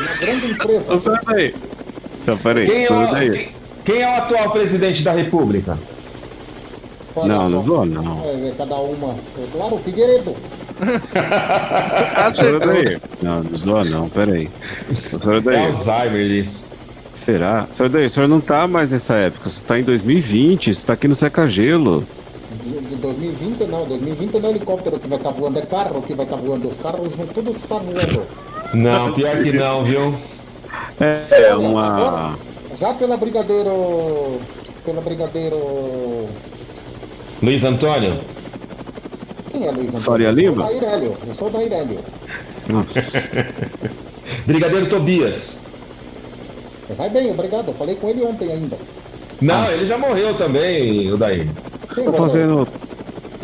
[0.00, 0.94] Uma grande empresa.
[0.94, 1.54] Ô, senhor daí.
[2.22, 3.30] Então, peraí, Quem é, o, daí.
[3.30, 3.48] quem,
[3.84, 5.76] quem é o atual presidente da República?
[7.16, 7.48] Olha Não, só.
[7.48, 8.22] não zoa, não.
[8.24, 9.14] É, cada uma.
[9.52, 10.34] Claro, o Figueiredo.
[12.26, 12.72] Acertou.
[12.72, 12.98] daí.
[13.22, 14.50] Não, não zoa não, peraí.
[15.10, 15.66] Senhor É daí.
[15.66, 16.74] Alzheimer isso.
[17.12, 17.66] Será?
[17.70, 19.48] Senhor daí, o senhor não tá mais nessa época.
[19.48, 22.06] Você tá em 2020, você tá aqui no seca-gelo.
[22.64, 26.14] De de 2020 não, 2020 não é helicóptero que vai estar voando, é carro que
[26.14, 26.68] vai estar voando.
[26.68, 28.26] Os carros vão tudo estar voando.
[28.72, 30.14] Não, pior que não, viu?
[31.00, 32.36] É, é uma.
[32.78, 34.40] Já pela Brigadeiro.
[34.84, 36.28] Pela Brigadeiro.
[37.42, 38.18] Luiz Antônio?
[39.54, 40.00] Quem é Luiz Antônio?
[40.00, 40.70] Faria Eu sou Lima?
[41.28, 41.98] Eu sou da Irélio.
[42.68, 43.00] Nossa.
[44.46, 45.60] Brigadeiro Tobias?
[46.96, 47.68] Vai bem, obrigado.
[47.68, 48.76] Eu falei com ele ontem ainda.
[49.40, 51.48] Não, ele já morreu também, o daí.
[51.94, 52.66] Tá fazendo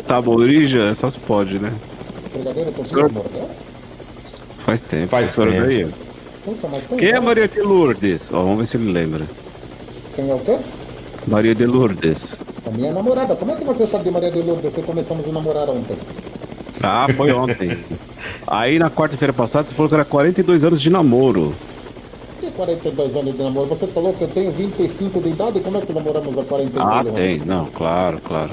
[0.05, 0.93] taborija?
[0.95, 1.71] Só se pode, né?
[2.33, 3.49] Brigadeiro com Senhor- mordeu?
[4.65, 5.07] Faz tempo.
[5.07, 5.65] Faz senhor tempo.
[5.65, 5.87] daí.
[6.43, 7.19] Puxa, mas quem, Quem é é?
[7.19, 8.31] Maria de Lourdes?
[8.33, 9.25] Ó, vamos ver se ele lembra.
[10.15, 10.57] Quem é o quê?
[11.27, 12.39] Maria de Lourdes.
[12.65, 13.35] A minha namorada.
[13.35, 14.73] Como é que você sabe de Maria de Lourdes?
[14.73, 15.97] Você começamos a namorar ontem.
[16.81, 17.77] Ah, foi ontem.
[18.47, 21.53] Aí na quarta-feira passada você falou que era 42 anos de namoro.
[22.39, 23.67] Que 42 anos de namoro.
[23.67, 26.99] Você falou que eu tenho 25 de idade, como é que namoramos há 42 Ah,
[27.01, 27.13] anos?
[27.13, 27.39] tem.
[27.39, 28.51] Não, claro, claro.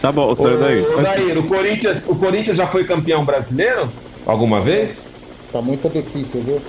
[0.00, 0.80] Tá bom, Ô, senhor daí.
[0.86, 3.88] ô, Daír, o Corinthians, o Corinthians já foi campeão brasileiro?
[4.24, 5.08] Alguma vez?
[5.52, 6.60] Tá muito difícil, viu?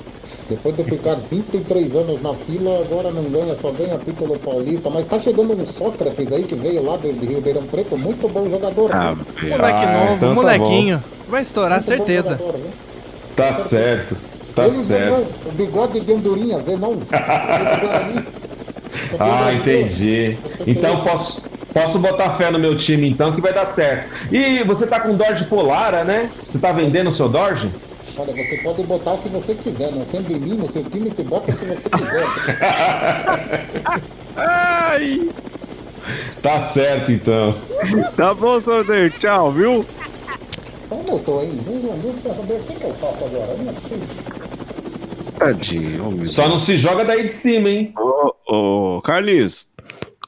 [0.49, 4.89] Depois de ficar 23 anos na fila, agora não ganha, só ganha título paulista.
[4.89, 8.49] Mas tá chegando um Sócrates aí que veio lá de, de Ribeirão Preto, muito bom
[8.49, 8.89] jogador.
[8.91, 9.15] Ah?
[9.15, 11.03] Moleque Ah, novo, então tá molequinho.
[11.27, 12.31] Vai estourar, Muito certeza.
[12.37, 12.71] jogador, viu?
[13.35, 14.17] Tá certo.
[14.55, 15.09] Tá Ele certo.
[15.09, 16.97] jogou o bigode de Andorinhas, é não.
[19.19, 20.37] Ah, entendi.
[20.65, 21.41] Então posso,
[21.73, 24.09] posso botar fé no meu time então que vai dar certo.
[24.33, 26.29] E você tá com Dorge Polara, né?
[26.45, 27.69] Você tá vendendo o seu Dorge?
[28.19, 31.09] Olha, você pode botar o que você quiser, não sendo em mim, no seu time,
[31.09, 32.25] você bota o que você quiser.
[34.35, 35.29] Ai!
[36.41, 37.55] Tá certo então.
[38.17, 39.09] Tá bom, daí.
[39.11, 39.85] Tchau, viu?
[40.85, 41.39] Então voltou
[42.03, 43.53] não quer saber o que, que eu faço agora.
[43.53, 44.29] É.
[45.39, 47.93] Tadinho, Só não se joga daí de cima, hein?
[47.97, 49.65] Ô, ô, Carlinhos,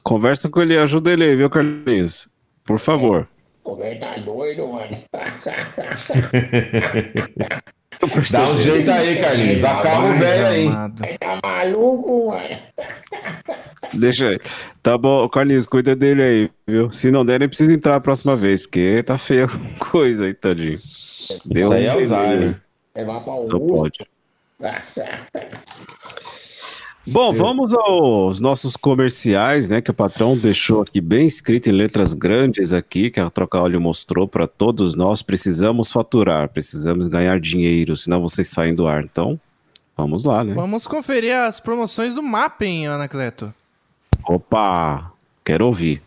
[0.02, 2.26] conversa com ele, ajuda ele aí, viu, Carlinhos?
[2.64, 3.28] Por favor.
[3.64, 4.96] O velho tá doido, mano.
[8.30, 9.64] Dá um jeito aí, Carlinhos.
[9.64, 10.68] Acalma o velho aí.
[11.18, 12.58] Tá maluco, mano.
[13.94, 14.40] Deixa aí.
[14.82, 16.90] Tá bom, Carlinhos, cuida dele aí, viu?
[16.90, 19.46] Se não der, nem precisa entrar a próxima vez, porque tá feia
[19.80, 20.80] a coisa aí, tadinho.
[21.44, 22.60] Deu Isso aí é um Alzheimer.
[22.96, 23.98] Levar pra Só o pode.
[27.04, 29.80] Bom, vamos aos nossos comerciais, né?
[29.80, 33.80] Que o patrão deixou aqui bem escrito em letras grandes aqui, que a Troca Óleo
[33.80, 35.20] mostrou para todos nós.
[35.20, 39.02] Precisamos faturar, precisamos ganhar dinheiro, senão vocês saem do ar.
[39.02, 39.38] Então,
[39.96, 40.54] vamos lá, né?
[40.54, 43.52] Vamos conferir as promoções do Mapping, Anacleto.
[44.24, 45.12] Opa,
[45.44, 46.00] quero ouvir.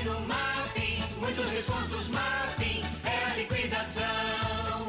[0.00, 1.02] Tem no Martin.
[1.20, 2.80] Muitos descontos, Martin.
[3.04, 4.86] É liquidação.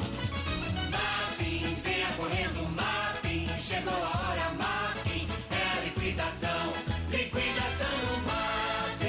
[0.91, 3.47] Martin, venha correndo, Martin.
[3.59, 5.27] Chegou a hora, Martin.
[5.51, 6.73] É liquidação.
[7.09, 9.01] Liquidação no.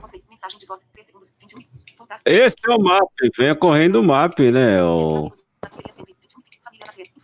[0.00, 1.62] Você, mensagem de voz, 3 segundos, 21.
[1.96, 2.20] Contato.
[2.24, 4.82] Esse é o MAP, venha correndo o MAP, né?
[4.82, 5.32] O...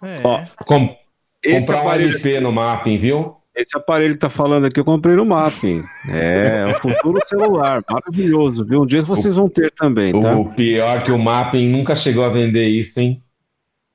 [0.03, 0.21] É.
[0.25, 0.97] Ó, Com-
[1.43, 3.37] comprar um aparelho, LP no mapping, viu?
[3.55, 5.83] Esse aparelho que tá falando aqui, eu comprei no MAP.
[6.09, 8.83] É, é o futuro celular, maravilhoso, viu?
[8.83, 10.37] Um dia vocês vão ter também, tá?
[10.37, 13.23] O pior que o mapping nunca chegou a vender isso, hein?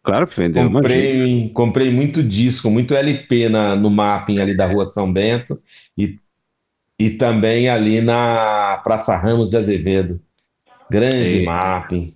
[0.02, 0.82] Claro que vendeu, imagina.
[0.82, 5.60] Comprei, comprei muito disco, muito LP na, no mapping ali da Rua São Bento
[5.98, 6.18] e,
[6.98, 10.22] e também ali na Praça Ramos de Azevedo.
[10.90, 11.46] Grande Ei.
[11.46, 12.14] mapping.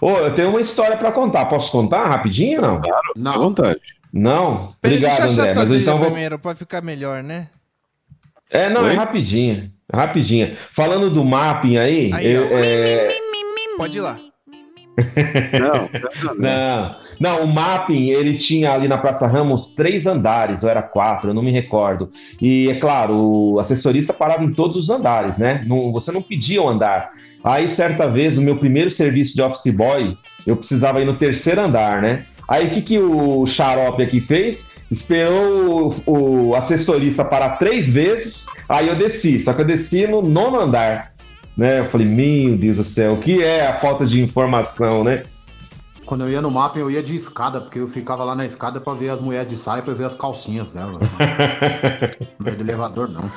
[0.00, 1.46] Ô, eu tenho uma história para contar.
[1.46, 2.76] Posso contar rapidinho ou não?
[2.76, 3.80] À Não, vontade.
[4.14, 4.72] Não?
[4.80, 5.64] Peraí, Obrigado, deixa eu achar André.
[5.72, 6.06] Mas então vou...
[6.06, 7.48] primeiro, pra ficar melhor, né?
[8.48, 8.94] É, não, é Oi?
[8.94, 9.72] rapidinha.
[9.92, 10.54] Rapidinha.
[10.70, 13.08] Falando do mapping aí, Aí, eu- é,
[13.76, 14.16] Pode ir lá.
[15.60, 15.90] Não,
[16.38, 17.42] não, não.
[17.42, 21.42] O mapping ele tinha ali na Praça Ramos três andares, ou era quatro, eu não
[21.42, 22.12] me recordo.
[22.40, 25.64] E é claro, o assessorista parava em todos os andares, né?
[25.66, 27.10] Não- você não pedia o andar.
[27.42, 31.60] Aí, certa vez, o meu primeiro serviço de office boy, eu precisava ir no terceiro
[31.62, 32.24] andar, né?
[32.48, 34.74] Aí o que, que o xarope aqui fez?
[34.90, 40.22] Esperou o, o assessorista parar três vezes, aí eu desci, só que eu desci no
[40.22, 41.12] nono andar.
[41.56, 41.80] Né?
[41.80, 45.22] Eu falei, meu Deus do céu, o que é a falta de informação, né?
[46.04, 48.80] quando eu ia no mapping, eu ia de escada, porque eu ficava lá na escada
[48.80, 51.00] pra ver as mulheres de saia, pra ver as calcinhas dela.
[52.38, 53.30] Não ia de elevador, não.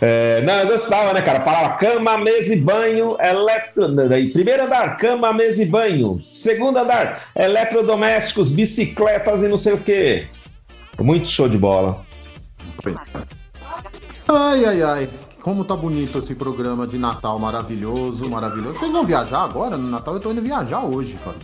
[0.00, 1.40] É, não, eu gostava, né, cara?
[1.40, 3.88] Parava cama, mesa e banho, eletro...
[4.32, 6.20] Primeiro andar, cama, mesa e banho.
[6.22, 10.26] Segundo andar, eletrodomésticos, bicicletas e não sei o quê.
[11.00, 12.04] Muito show de bola.
[14.28, 15.08] Ai, ai, ai.
[15.40, 18.74] Como tá bonito esse programa de Natal maravilhoso, maravilhoso.
[18.74, 20.14] Vocês vão viajar agora no Natal?
[20.14, 21.36] Eu tô indo viajar hoje, cara.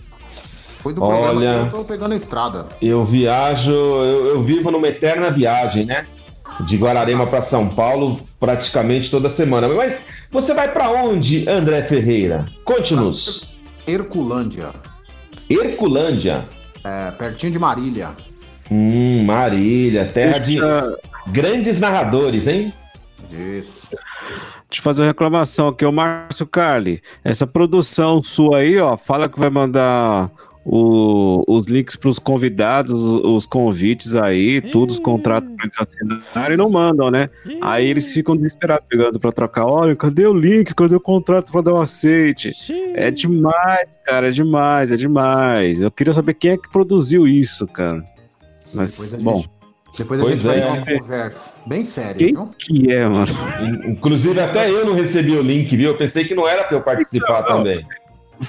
[0.77, 1.51] Depois do programa Olha.
[1.51, 2.67] eu tô pegando a estrada.
[2.81, 6.05] Eu viajo, eu, eu vivo numa eterna viagem, né?
[6.61, 9.69] De Guararema para São Paulo praticamente toda semana.
[9.69, 12.45] Mas você vai para onde, André Ferreira?
[12.65, 13.45] Conte-nos.
[13.87, 14.71] Herculândia.
[15.49, 16.47] Herculândia.
[16.85, 18.11] É, pertinho de Marília.
[18.71, 20.59] Hum, Marília, terra de
[21.29, 22.73] grandes narradores, hein?
[23.31, 23.91] Isso.
[24.69, 27.03] deixa eu fazer uma reclamação aqui, ô Márcio Carli.
[27.25, 30.31] Essa produção sua aí, ó, fala que vai mandar
[30.65, 36.55] o- os links pros convidados, os, os convites aí, todos os contratos pra eles assinarem
[36.55, 37.29] e não mandam, né?
[37.61, 39.67] Aí eles ficam desesperados pegando pra trocar.
[39.67, 40.75] Olha, cadê o link?
[40.75, 42.53] Cadê o contrato pra dar o aceite?
[42.95, 45.81] É demais, cara, é demais, é demais.
[45.81, 48.05] Eu queria saber quem é que produziu isso, cara.
[48.73, 49.45] Mas, Depois a gente- bom,
[49.99, 50.61] Depois a Pois gente vai é.
[50.63, 52.49] ter uma conversa bem séria, Quem viu?
[52.59, 53.27] que é, mano?
[53.61, 55.91] In- Inclusive, até eu não recebi o link, viu?
[55.91, 57.59] Eu pensei que não era pra eu participar Não.
[57.59, 57.85] também.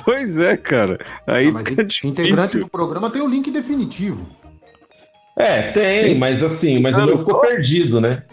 [0.04, 1.00] Pois é, cara.
[1.28, 4.28] Aí Ah, fica in- integrante do programa tem o link definitivo.
[5.36, 8.24] É, tem, mas assim, mas o meu ficou perdido, né?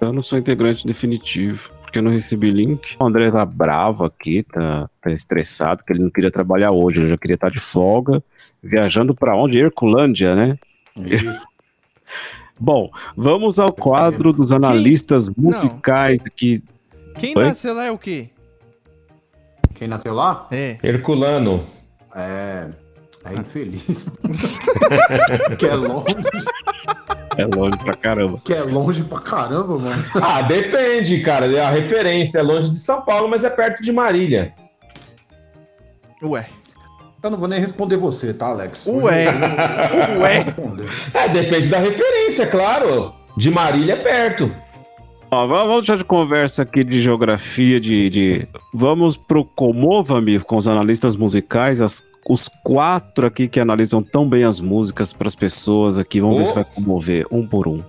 [0.00, 2.96] Eu não sou integrante definitivo, porque eu não recebi link.
[3.00, 7.10] O André tá bravo aqui, tá, tá estressado, que ele não queria trabalhar hoje, ele
[7.10, 8.22] já queria estar de folga,
[8.62, 9.58] viajando pra onde?
[9.58, 10.56] Herculândia, né?
[10.96, 11.44] Isso.
[12.58, 16.62] Bom, vamos ao quadro dos analistas musicais aqui.
[17.18, 17.44] Quem Oi?
[17.44, 18.28] nasceu lá é o quê?
[19.80, 20.46] Quem nasceu lá?
[20.50, 20.76] É.
[20.82, 21.66] Herculano.
[22.14, 22.68] É.
[23.24, 24.10] É infeliz.
[25.58, 26.14] que é longe.
[27.38, 28.38] É longe pra caramba.
[28.44, 30.04] Que é longe pra caramba, mano.
[30.20, 31.46] Ah, depende, cara.
[31.66, 34.52] A referência é longe de São Paulo, mas é perto de Marília.
[36.22, 36.46] Ué.
[37.22, 38.86] Eu não vou nem responder você, tá, Alex?
[38.86, 39.28] Ué.
[40.20, 40.44] Ué.
[41.14, 43.14] É, depende da referência, claro.
[43.34, 44.54] De Marília é perto.
[45.32, 48.10] Ó, vamos deixar de conversa aqui de geografia, de.
[48.10, 48.48] de...
[48.74, 54.44] Vamos pro Comova-me com os analistas musicais, as- os quatro aqui que analisam tão bem
[54.44, 56.20] as músicas pras pessoas aqui.
[56.20, 56.46] Vamos ver Oh.
[56.46, 57.82] se vai comover um por um.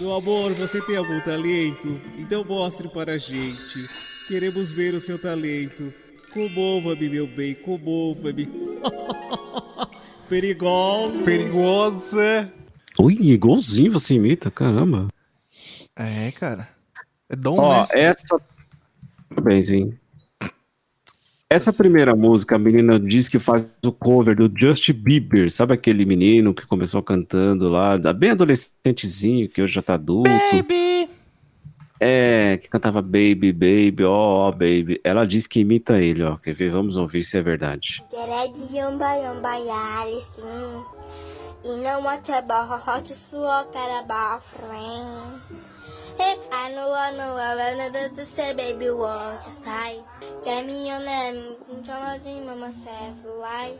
[0.00, 1.98] Meu amor, você tem algum talento?
[2.18, 3.88] Então mostre para a gente.
[4.28, 5.92] Queremos ver o seu talento.
[6.34, 8.46] Comova-me, meu bem, comova-me.
[10.28, 11.24] Perigoso.
[11.24, 12.52] Perigosa.
[13.00, 15.08] Ui, igualzinho você imita, caramba.
[15.94, 16.68] É, cara.
[17.28, 17.88] É dom, Ó, né?
[17.92, 18.40] essa.
[19.28, 19.98] Parabéns, hein?
[21.48, 25.50] Essa primeira música, a menina diz que faz o cover do Justin Bieber.
[25.50, 30.28] Sabe aquele menino que começou cantando lá, da- bem adolescentezinho, que hoje já tá adulto?
[30.52, 31.08] Baby.
[32.00, 35.00] É, que cantava Baby, Baby, ó, ó, Baby.
[35.04, 36.36] Ela diz que imita ele, ó.
[36.36, 36.70] Quer ver?
[36.70, 38.02] Vamos ouvir se é verdade.
[38.10, 39.56] Geredi yomba yomba
[41.66, 45.40] yalisin Ina wacha baha hot suo cara ba friend
[46.18, 50.00] Hey, I know I know I wanna do say baby what you say
[50.42, 53.78] Tell me your name, chama de mama self like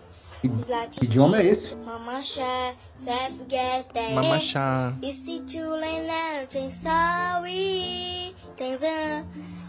[0.90, 1.76] Que idioma é esse?
[1.76, 4.92] Mama share, self get that Mama chá.
[5.02, 9.24] E se chulena tem sorry Tem zan.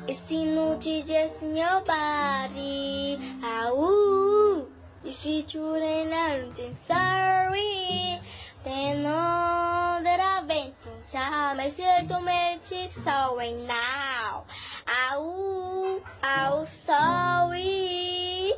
[0.07, 4.76] E se no DJ your body Au
[5.07, 8.19] E se chulena tem sorry
[8.63, 14.45] Tem no that I've been to time Mas se eu tomete so and now
[14.85, 18.53] Au Au sorry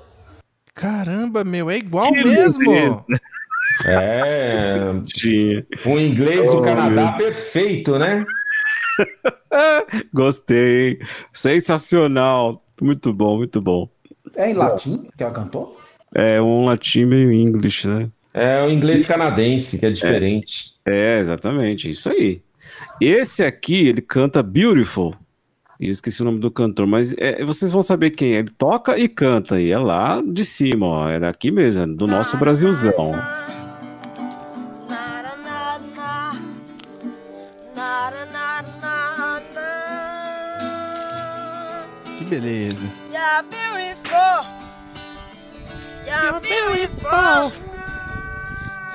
[0.73, 2.59] Caramba, meu, é igual Que mesmo.
[2.71, 3.05] beleza.
[3.85, 4.77] É.
[5.85, 7.17] O inglês do Oh, Canadá meu.
[7.17, 8.25] perfeito, né?
[10.13, 10.99] Gostei.
[11.33, 12.63] Sensacional.
[12.81, 13.89] Muito bom, muito bom.
[14.37, 15.78] É em latim que ela cantou?
[16.13, 18.09] É um latim meio English, né?
[18.33, 20.73] É o inglês canadense, que é diferente.
[20.85, 22.41] É, exatamente, isso aí.
[23.01, 25.15] Esse aqui, ele canta Beautiful.
[25.79, 28.39] E eu esqueci o nome do cantor, mas é, vocês vão saber quem é.
[28.39, 31.09] Ele toca e canta, e é lá de cima, ó.
[31.09, 33.13] É daqui mesmo, é do nosso Brasilzão.
[42.17, 42.85] Que beleza.
[43.09, 44.58] You're beautiful.
[46.09, 47.51] You're beautiful.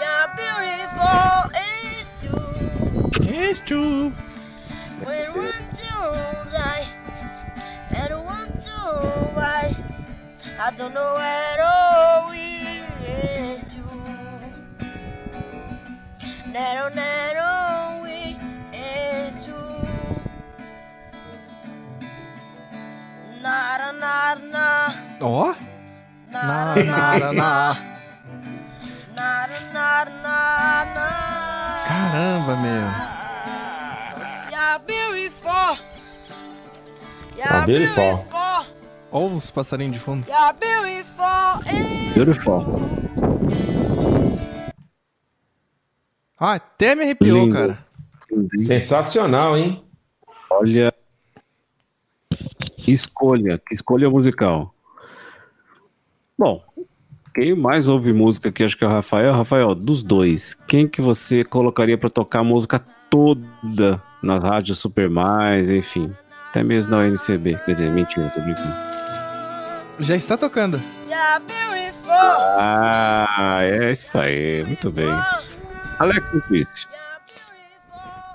[0.01, 1.51] You're beautiful.
[1.55, 2.59] It's true.
[3.23, 4.11] It's true.
[5.05, 6.03] When one, two,
[6.59, 6.87] I,
[7.91, 8.71] and one, two,
[9.39, 9.77] I,
[10.61, 12.33] I don't know at all.
[12.33, 13.85] It's true.
[16.53, 17.45] Narrow, narrow.
[25.27, 25.57] Oh.
[26.47, 26.75] Na.
[26.85, 27.77] Na, na.
[31.87, 33.15] Caramba, meu.
[34.87, 35.79] Beautiful.
[37.43, 38.25] Tá beautiful.
[39.13, 40.27] Ó os passarinhos de fundo.
[40.61, 41.63] Beautiful.
[42.15, 42.65] Beautiful.
[46.39, 47.55] Ah, até me arrepiou, Lindo.
[47.55, 47.79] cara.
[48.67, 49.85] Sensacional, hein?
[50.51, 50.93] Olha.
[52.77, 54.74] Que escolha, que escolha musical.
[56.37, 56.65] Bom,
[57.33, 59.33] quem mais ouve música aqui, acho que é o Rafael.
[59.33, 65.09] Rafael, dos dois, quem que você colocaria pra tocar a música toda nas rádios Super
[65.09, 66.11] Mais, enfim,
[66.51, 67.57] até mesmo na UNCB?
[67.65, 68.75] Quer dizer, mentira, tô brincando.
[70.01, 70.81] Já está tocando.
[72.59, 75.09] Ah, é isso aí, muito bem.
[76.01, 76.89] Alex Inquist.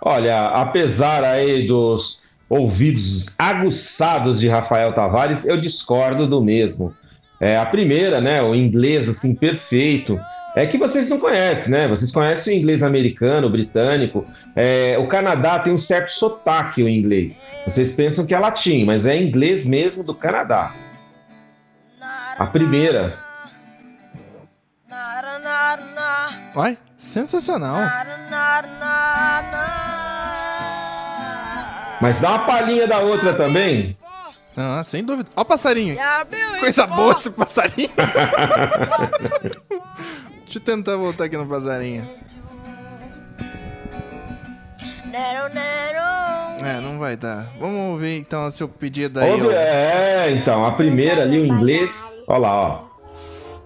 [0.02, 6.96] Olha, apesar aí dos ouvidos aguçados de Rafael Tavares, eu discordo do mesmo.
[7.40, 10.20] É, a primeira, né, o inglês assim perfeito,
[10.56, 11.88] É que vocês não conhecem, né?
[11.88, 14.26] Vocês conhecem o inglês americano, o britânico.
[14.56, 17.42] É, o Canadá tem um certo sotaque o inglês.
[17.66, 20.74] Vocês pensam que é latim, mas é inglês mesmo do Canadá.
[22.38, 23.14] A primeira.
[26.54, 27.78] Vai, sensacional.
[32.02, 33.96] Mas dá uma palhinha da outra também.
[34.62, 35.30] Ah, sem dúvida.
[35.38, 35.96] Ó o passarinho.
[36.60, 37.90] Coisa boa esse passarinho.
[40.44, 42.06] Deixa eu tentar voltar aqui no passarinho.
[46.62, 47.48] É, não vai dar.
[47.58, 49.32] Vamos ouvir então o seu pedido aí.
[49.32, 49.52] Ouve- ó.
[49.52, 52.24] é, então, a primeira ali, o inglês.
[52.28, 52.90] Olha lá, ó.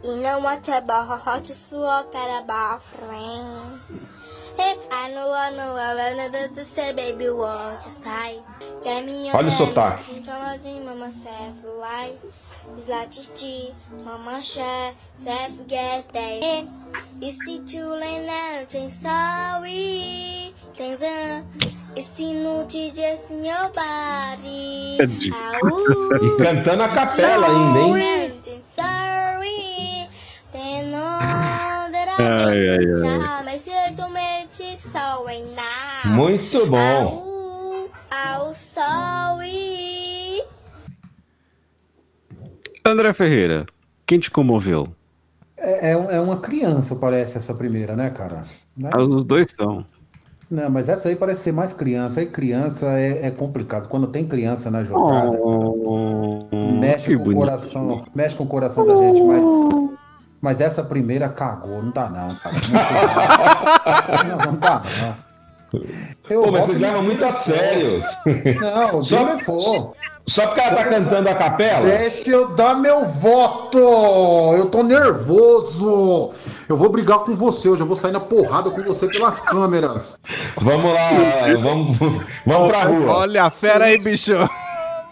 [0.03, 1.51] You know what about hot
[2.99, 3.79] friend.
[4.57, 8.39] Hey, I know, I know, I wanted to say, baby, won't you stay?
[8.83, 10.05] Get me Olha o sotaque.
[10.25, 12.19] Mama self life.
[12.77, 13.73] Is like chichi,
[14.05, 14.93] mama share,
[15.23, 16.65] self get day.
[17.19, 20.53] You see children now, tem sorry.
[20.73, 21.43] Tem zan.
[21.95, 24.97] Esse nude just in your body.
[25.31, 26.15] Au.
[26.23, 28.41] E cantando a capela ainda, hein?
[28.75, 30.07] Sorry,
[31.91, 34.02] that Ai, I ai, ai.
[34.93, 36.15] Time I should to make it so and now.
[36.15, 37.23] Muito bom.
[38.11, 40.43] Au, sorry.
[42.85, 43.65] André Ferreira,
[44.05, 44.93] quem te comoveu?
[45.57, 48.47] É, é, é uma criança, parece, essa primeira, né, cara?
[48.77, 48.89] Né?
[48.91, 49.85] Ah, Os dois são.
[50.51, 52.19] Não, mas essa aí parece ser mais criança.
[52.19, 53.87] Aí criança é, é complicado.
[53.87, 55.39] Quando tem criança na jogada,
[56.79, 59.43] mexe que com o coração, mexe com o coração da gente, mas,
[60.43, 62.55] mas essa primeira cagou, não dá não, cara.
[64.27, 65.15] Não, não dá não.
[66.29, 68.03] Eu Pô, mas vocês levam muito a sério.
[68.61, 69.95] Não, Só- Beautiful.
[70.27, 71.85] Só porque ela tá cantando a capela?
[71.85, 73.77] Deixa eu dar meu voto!
[73.77, 76.31] Eu tô nervoso!
[76.69, 80.17] Eu vou brigar com você, eu já vou sair na porrada com você pelas câmeras.
[80.57, 80.99] Vamos lá,
[81.61, 81.97] vamos,
[82.45, 83.11] vamos pra rua.
[83.11, 84.33] Olha a fera aí, bicho.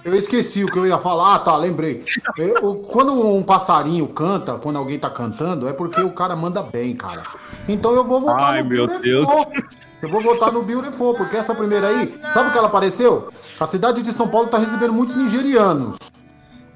[0.04, 1.36] Eu esqueci o que eu ia falar.
[1.36, 2.04] Ah, tá, lembrei.
[2.38, 6.96] Eu- quando um passarinho canta, quando alguém tá cantando, é porque o cara manda bem,
[6.96, 7.22] cara.
[7.68, 9.52] Então eu vou votar Ai, no meu Beautiful.
[10.02, 13.30] Eu vou votar no Beautiful, porque essa primeira aí, sabe o que ela apareceu?
[13.60, 15.98] A cidade de São Paulo tá recebendo muitos nigerianos.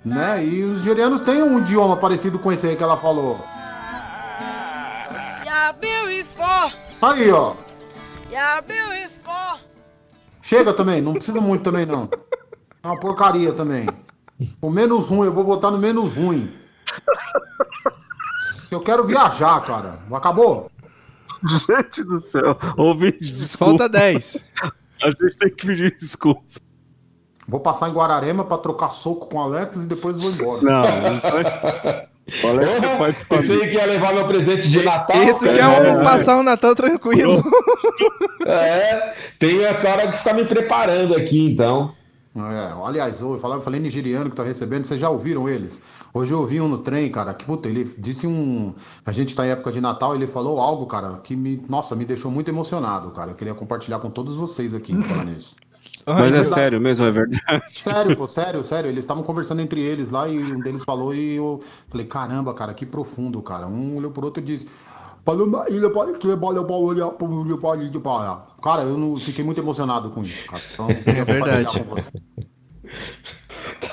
[0.03, 0.45] Né?
[0.45, 3.39] E os nigerianos têm um idioma parecido com esse aí que ela falou.
[7.01, 7.55] Aí, ó.
[10.43, 12.07] Chega também, não precisa muito também, não.
[12.85, 13.87] É uma porcaria também.
[14.61, 16.53] O menos ruim, eu vou votar no menos ruim.
[18.69, 19.97] Eu quero viajar, cara.
[20.11, 20.69] Acabou?
[21.67, 22.55] Gente do céu.
[22.77, 23.79] Ouvinte, desculpa.
[23.79, 24.37] Falta 10.
[25.01, 26.43] A gente tem que pedir desculpa.
[27.47, 30.61] Vou passar em Guararema pra trocar soco com o Alex e depois vou embora.
[30.61, 30.83] Não.
[32.43, 35.17] Olha, é Pensei que ia levar meu presente de Natal.
[35.23, 37.43] Esse que é um passar um Natal tranquilo.
[38.45, 41.95] É, tem a cara de ficar me preparando aqui, então.
[42.37, 45.81] É, aliás, eu falei, eu falei nigeriano que tá recebendo, vocês já ouviram eles?
[46.13, 48.73] Hoje eu ouvi um no trem, cara, que puta, ele disse um.
[49.05, 51.63] A gente tá em época de Natal, ele falou algo, cara, que me.
[51.69, 53.31] Nossa, me deixou muito emocionado, cara.
[53.31, 55.55] Eu queria compartilhar com todos vocês aqui falando isso.
[56.05, 57.63] Mas é sério mesmo, é verdade.
[57.73, 58.89] Sério, pô, sério, sério.
[58.89, 62.73] Eles estavam conversando entre eles lá e um deles falou e eu falei, caramba, cara,
[62.73, 63.65] que profundo, cara.
[63.65, 64.67] Um olhou pro outro e disse.
[65.25, 69.17] "Paloma, ilha, pa- que bola, bola, olha, pô, olha, pa- olha, pa." Cara, eu não
[69.19, 70.61] fiquei muito emocionado com isso, cara.
[70.73, 71.65] Então, eu queria É verdade.
[71.65, 72.11] compartilhar com você.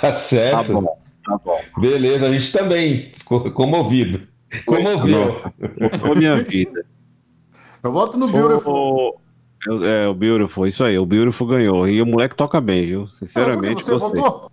[0.00, 0.72] Tá certo.
[0.72, 1.60] Tá bom, tá bom.
[1.80, 4.20] Beleza, a gente também ficou comovido.
[4.66, 5.40] Comoveu.
[5.58, 6.84] Mudou minha vida.
[7.82, 8.74] Eu voto no Beautiful.
[9.68, 11.88] O, o- é, o Beautiful, isso aí, o Beautiful ganhou.
[11.88, 13.06] E o moleque toca bem, viu?
[13.08, 14.20] Sinceramente, que você gostei.
[14.20, 14.50] votou?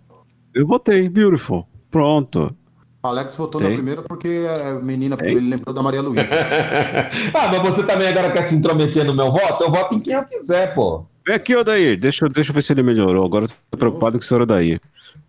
[0.54, 1.68] Eu votei, Beautiful.
[1.92, 2.56] Pronto.
[3.02, 3.70] Alex votou Tem.
[3.70, 5.30] na primeira porque é menina, Tem.
[5.32, 6.36] ele lembrou da Maria Luísa.
[7.34, 9.64] ah, mas você também agora quer se intrometer no meu voto?
[9.64, 11.06] Eu voto em quem eu quiser, pô.
[11.26, 11.98] Vem aqui, Odair.
[11.98, 13.26] Deixa, eu- deixa eu ver se ele melhorou.
[13.26, 14.82] Agora eu tô preocupado com o senhor Odair.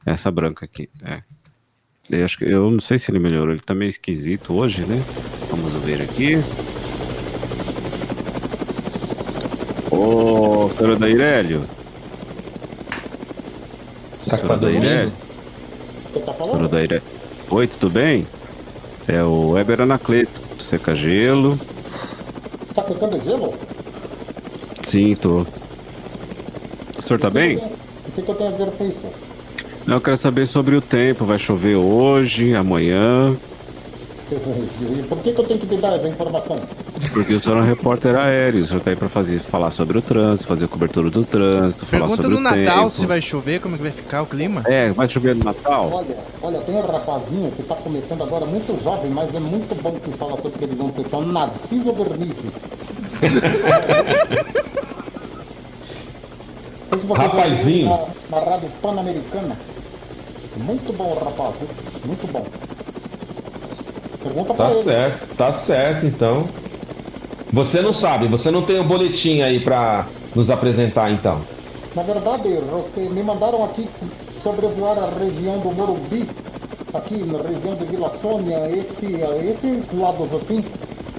[0.05, 0.89] Essa branca aqui.
[1.05, 1.23] É.
[2.11, 3.53] Eu, acho que, eu não sei se ele melhorou.
[3.53, 5.01] Ele tá meio esquisito hoje, né?
[5.49, 6.39] Vamos ver aqui.
[9.93, 11.65] Ô, senhor Odair Hélio.
[14.23, 14.67] Será que Senhor tá?
[14.69, 15.13] Hélio.
[16.13, 17.20] Senhor Odair Hélio.
[17.53, 18.25] Oi, tudo bem?
[19.09, 21.59] É o Weber Anacleto, do Seca Gelo.
[22.73, 23.53] Tá secando gelo?
[24.85, 25.45] Sim, tô.
[26.97, 27.57] O senhor tá bem?
[27.57, 29.09] O que, que eu tenho a ver com isso?
[29.85, 31.25] Não, eu quero saber sobre o tempo.
[31.25, 33.37] Vai chover hoje, amanhã.
[34.31, 36.57] E por que, que eu tenho que te dar essa informação?
[37.13, 39.97] Porque o senhor é um repórter aéreo, o senhor tá aí pra fazer, falar sobre
[39.99, 42.91] o trânsito, fazer cobertura do trânsito, falar Pergunta sobre no o Natal tempo.
[42.91, 44.63] se vai chover, como é que vai ficar o clima.
[44.67, 45.91] É, vai chover no Natal?
[45.93, 49.93] Olha, olha, tem um rapazinho que tá começando agora, muito jovem, mas é muito bom
[49.93, 51.17] que fala sobre previsão do tempo.
[51.17, 52.05] É o Narciso ouviu
[57.15, 57.89] Rapazinho.
[58.31, 59.57] Na, na rádio pan-americana.
[60.57, 61.55] Muito bom, rapaz.
[61.59, 61.69] viu?
[62.07, 62.47] Muito bom.
[64.23, 64.83] Pergunta pra Tá ele.
[64.83, 66.49] certo, tá certo, então.
[67.53, 71.41] Você não sabe, você não tem o boletim aí pra nos apresentar, então.
[71.95, 73.89] Na verdade, Roque, me mandaram aqui
[74.41, 76.29] sobrevoar a região do Morumbi,
[76.95, 79.07] aqui na região de Vila Sônia, esse,
[79.49, 80.65] esses lados assim,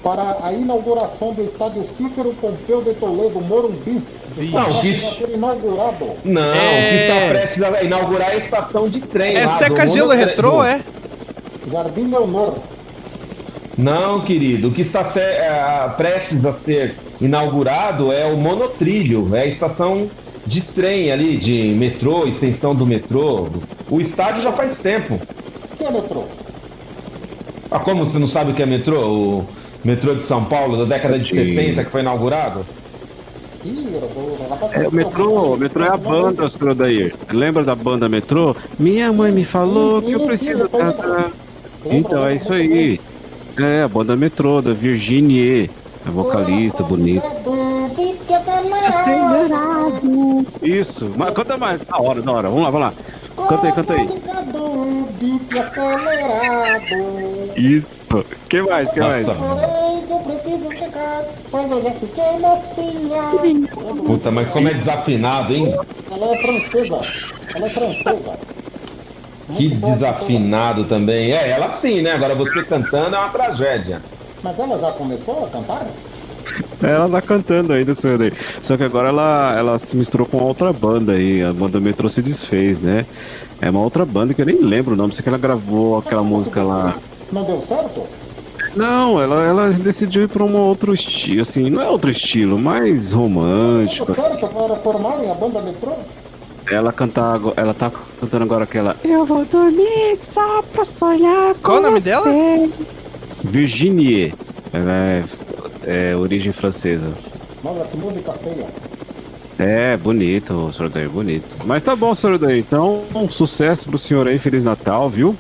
[0.02, 4.02] para a inauguração do estádio Cícero Pompeu de Toledo, Morumbi.
[4.38, 6.10] Não, Está que- para inaugurado.
[6.24, 6.90] Não, É.
[6.90, 9.36] que está prestes a inaugurar é a estação de trem.
[9.36, 10.82] É seca gelo retrô, do- é?
[11.70, 12.56] Jardim Leonor.
[13.82, 19.42] Não, querido, o que está se- é, prestes a ser inaugurado é o monotrilho, é
[19.42, 20.08] a estação
[20.46, 23.48] de trem ali, de metrô, extensão do metrô.
[23.90, 25.16] O estádio já faz tempo.
[25.16, 26.26] O que é metrô?
[27.72, 29.00] Ah, como você não sabe o que é metrô?
[29.08, 29.48] O
[29.84, 31.56] metrô de São Paulo, da década de Sim.
[31.56, 32.64] 70, que foi inaugurado?
[34.74, 37.16] É, o metrô, o metrô é a banda, senhor Odair.
[37.32, 38.56] Lembra da banda metrô?
[38.78, 41.32] Minha mãe me falou que eu preciso cantar.
[41.86, 43.00] Então, é isso aí.
[43.62, 45.70] É, a banda metrô, da Virginie.
[46.06, 47.28] A vocalista, bonita.
[47.96, 50.46] Fique acelerado.
[50.64, 51.80] Isso, mas canta mais.
[51.82, 52.50] Da hora, da hora.
[52.50, 52.94] Vamos lá, vamos lá.
[53.48, 54.10] Canta aí, canta aí.
[57.56, 58.26] Isso.
[58.50, 59.28] Que mais, que mais?
[64.06, 65.76] Puta, mas como é desafinado, hein?
[66.10, 67.00] Ela é francesa.
[67.56, 68.40] Ela é francesa.
[69.58, 71.32] Que desafinado também.
[71.32, 72.14] É, ela sim, né?
[72.14, 74.02] Agora você cantando é uma tragédia.
[74.44, 75.88] Mas ela já começou a cantar?
[76.82, 78.34] Ela tá cantando ainda, senhor Odair.
[78.60, 81.44] Só que agora ela, ela se misturou com outra banda aí.
[81.44, 83.06] A banda metrô se desfez, né?
[83.62, 85.14] É uma outra banda que eu nem lembro o nome.
[85.14, 86.96] Sei que ela gravou aquela música lá.
[87.32, 88.04] Não deu certo?
[88.76, 93.12] Não, ela, ela decidiu ir pra um outro estilo, assim, não é outro estilo, mais
[93.12, 94.06] romântico.
[94.06, 95.92] Deu certo para formarem a banda metrô?
[96.70, 101.82] Ela cantar, ela tá cantando agora aquela Eu vou dormir só pra sonhar Qual o
[101.82, 102.26] nome dela?
[103.44, 104.34] Virginie.
[104.72, 105.24] Ela é,
[105.86, 107.12] é origem francesa.
[107.64, 108.68] Nossa, que música feia.
[109.60, 111.56] É, bonito, senhor Daí, bonito.
[111.66, 112.60] Mas tá bom, senhor Daí.
[112.60, 115.36] Então, um sucesso pro senhor aí, Feliz Natal, viu?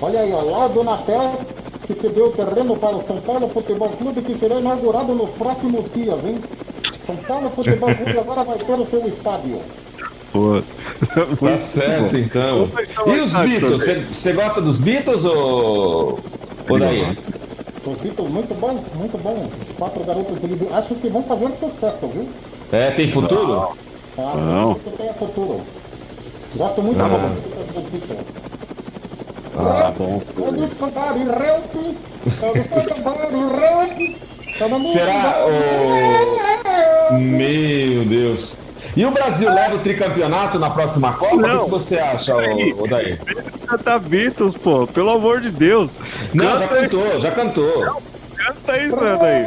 [0.00, 1.40] Olha aí, ó, lá do Natel,
[1.86, 5.92] que cedeu o terreno para o São Paulo Futebol Clube, que será inaugurado nos próximos
[5.92, 6.38] dias, hein?
[7.04, 9.60] São Paulo Futebol Clube agora vai ter o seu estádio.
[10.32, 10.62] Pô,
[11.40, 12.68] Tá certo, então.
[13.06, 14.06] E os Beatles?
[14.12, 16.18] Você- gosta dos Beatles ou.
[16.68, 17.02] Ou daí?
[17.10, 19.48] Os Beatles, muito bom, muito bom.
[19.68, 22.28] Os quatro garotos Liverpool, acho que vão fazer sucesso, viu?
[22.72, 23.72] É, tem futuro?
[24.18, 24.72] Ah, Não.
[24.72, 25.60] acho que tem futuro.
[26.56, 27.08] Gosto muito Não.
[27.08, 28.26] da música dos Beatles.
[29.56, 30.22] Ah, bom.
[34.92, 35.46] Será
[37.10, 37.18] o.
[37.18, 38.57] Meu Deus.
[38.98, 41.36] E o Brasil leva o tricampeonato na próxima Copa?
[41.36, 41.60] Não.
[41.60, 42.34] O que você acha,
[42.90, 43.16] daí?
[43.64, 46.00] Canta Beatles, pô, pelo amor de Deus.
[46.34, 48.02] Não, já aí, cantou, já cantou.
[48.36, 49.46] canta aí, senhor Daí.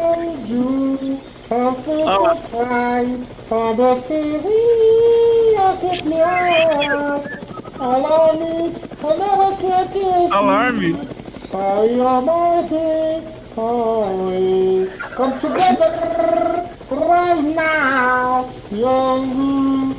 [10.32, 10.98] Alarme.
[13.56, 18.50] Come together right now.
[18.72, 19.96] Yellow,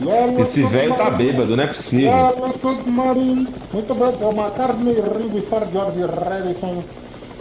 [0.00, 2.08] yellow Esse velho tá bêbado, não é possível.
[2.08, 3.48] Yellow submarine.
[3.72, 6.82] Muito bem, Paul McCartney, Ringo Starr, George Harrison.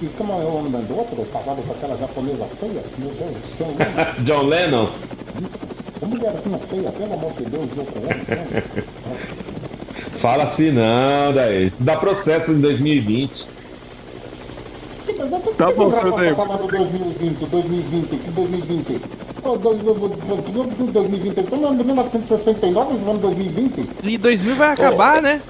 [0.01, 1.23] E como é o nome do outro?
[1.31, 2.83] Casado com aquela japonesa feia?
[2.97, 4.23] Meu Deus, John Lennon.
[4.25, 4.89] John Lennon.
[5.99, 8.83] Que mulherzinha feia, pelo amor de Deus, meu Deus.
[10.19, 11.67] Fala assim não, daí.
[11.67, 13.62] Isso dá processo em 2020.
[15.57, 16.29] Tá rapaz Daí.
[16.29, 19.01] tá falando 2020, 2020, que 2020.
[19.41, 23.89] Pô, dois- dois- dois- 2020, estamos em 1969, vamos 2020.
[24.03, 25.41] E 2000 vai acabar, né?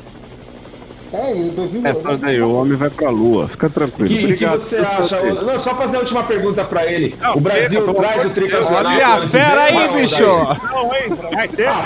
[1.14, 1.86] É, e 2000.
[1.86, 3.48] É, senhor Daí, o homem vai pra lua.
[3.48, 4.12] Fica tranquilo.
[4.12, 5.22] E o que você acha?
[5.22, 7.16] Não, só fazer a última pergunta pra ele.
[7.36, 8.88] o Brasil pelo traz o de tricampeonato.
[8.88, 10.24] Olha a ano fera aí, Não, bicho!
[10.24, 11.18] Não, hein?
[11.34, 11.86] Vai ter Ah,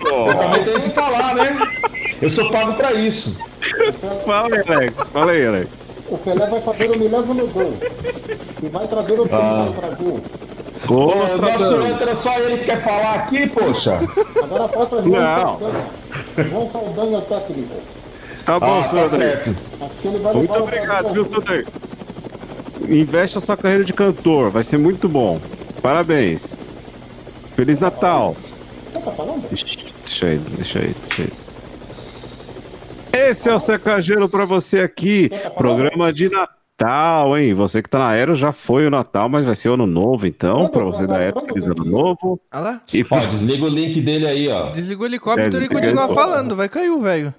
[0.00, 1.58] pô, eu também tenho que falar, né?
[2.22, 3.36] Eu sou pago pra isso.
[4.24, 4.94] Fala aí, Alex.
[5.12, 5.68] Fala aí, Alex.
[6.12, 7.72] O Pelé vai fazer o milésimo gol.
[8.62, 9.64] E vai trazer o time Ah.
[9.64, 10.20] para o Brasil.
[10.88, 11.90] Ô, Ô, nosso Nostradamus.
[11.90, 13.98] âncora, só ele que quer falar aqui, poxa.
[14.42, 15.38] Agora falta João Não.
[15.58, 15.86] Saldanha.
[16.50, 17.74] João Saldanha técnico.
[18.44, 19.28] Tá bom, Ah, senhor tá André.
[19.30, 19.62] certo.
[19.80, 21.66] Acho que ele vai Muito o obrigado, viu, Suter?
[22.88, 25.40] Investe a sua carreira de cantor, vai ser muito bom.
[25.80, 26.56] Parabéns.
[27.54, 28.34] Feliz Natal.
[28.92, 29.48] Você tá falando?
[29.48, 31.32] Deixa aí, deixa aí, deixa aí.
[33.12, 35.30] Esse é o Secagelo pra você aqui.
[35.56, 37.52] Programa de Natal, hein?
[37.54, 40.26] Você que tá na Aero já foi o Natal, mas vai ser o ano novo,
[40.26, 40.68] então.
[40.68, 42.40] Pra você da Aero, feliz ano novo.
[42.52, 42.82] Olha lá.
[42.92, 44.70] E Ó, desliga o link dele aí, ó.
[44.70, 46.14] Desligou o helicóptero É, e desliga continua ele.
[46.14, 46.56] falando.
[46.56, 47.34] Vai cair o velho.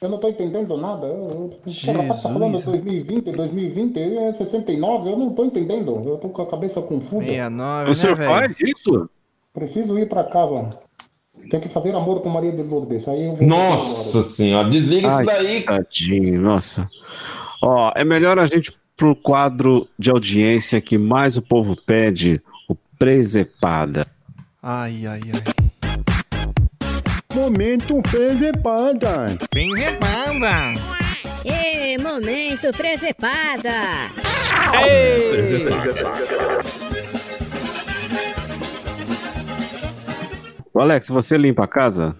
[0.00, 1.06] Eu não tô entendendo nada.
[1.06, 1.58] Eu-
[1.94, 6.02] rapaz tá falando 2020, 2020, é 69, eu não tô entendendo.
[6.06, 7.26] Eu tô com a cabeça confusa.
[7.26, 9.10] 69, O senhor né, faz isso?
[9.52, 10.70] Preciso ir pra casa.
[11.50, 13.08] Tem que fazer amor com Maria de Lourdes.
[13.08, 15.62] Aí Nossa senhora, desliga Ai, isso daí.
[15.62, 16.88] Tadinho, nossa.
[17.62, 22.76] Ó, é melhor a gente pro quadro de audiência que mais o povo pede, o
[22.98, 24.06] Presepada.
[24.62, 25.42] Ai, ai, ai.
[27.34, 29.26] Momento presepada.
[29.48, 30.50] Presepada.
[31.44, 34.10] Ê, momento presepada!
[34.76, 36.79] Ô,
[40.74, 42.16] Alex, você limpa a casa?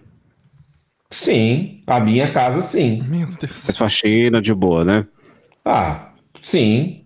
[1.11, 3.03] Sim, a minha casa sim.
[3.03, 3.66] Meu Deus.
[3.66, 5.07] Faz faxina de boa, né?
[5.64, 7.05] Ah, sim.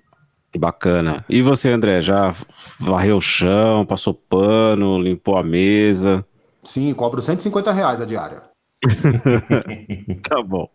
[0.56, 1.24] Bacana.
[1.28, 2.34] E você, André, já
[2.78, 6.24] varreu o chão, passou pano, limpou a mesa?
[6.62, 8.42] Sim, cobro 150 reais a diária.
[10.28, 10.68] tá bom.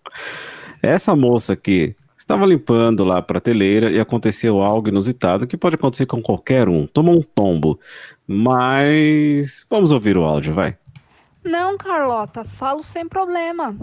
[0.82, 1.96] Essa moça aqui
[2.30, 6.86] estava limpando lá a prateleira e aconteceu algo inusitado que pode acontecer com qualquer um.
[6.86, 7.80] Tomou um tombo.
[8.28, 10.78] Mas vamos ouvir o áudio, vai.
[11.44, 13.76] Não, Carlota, falo sem problema.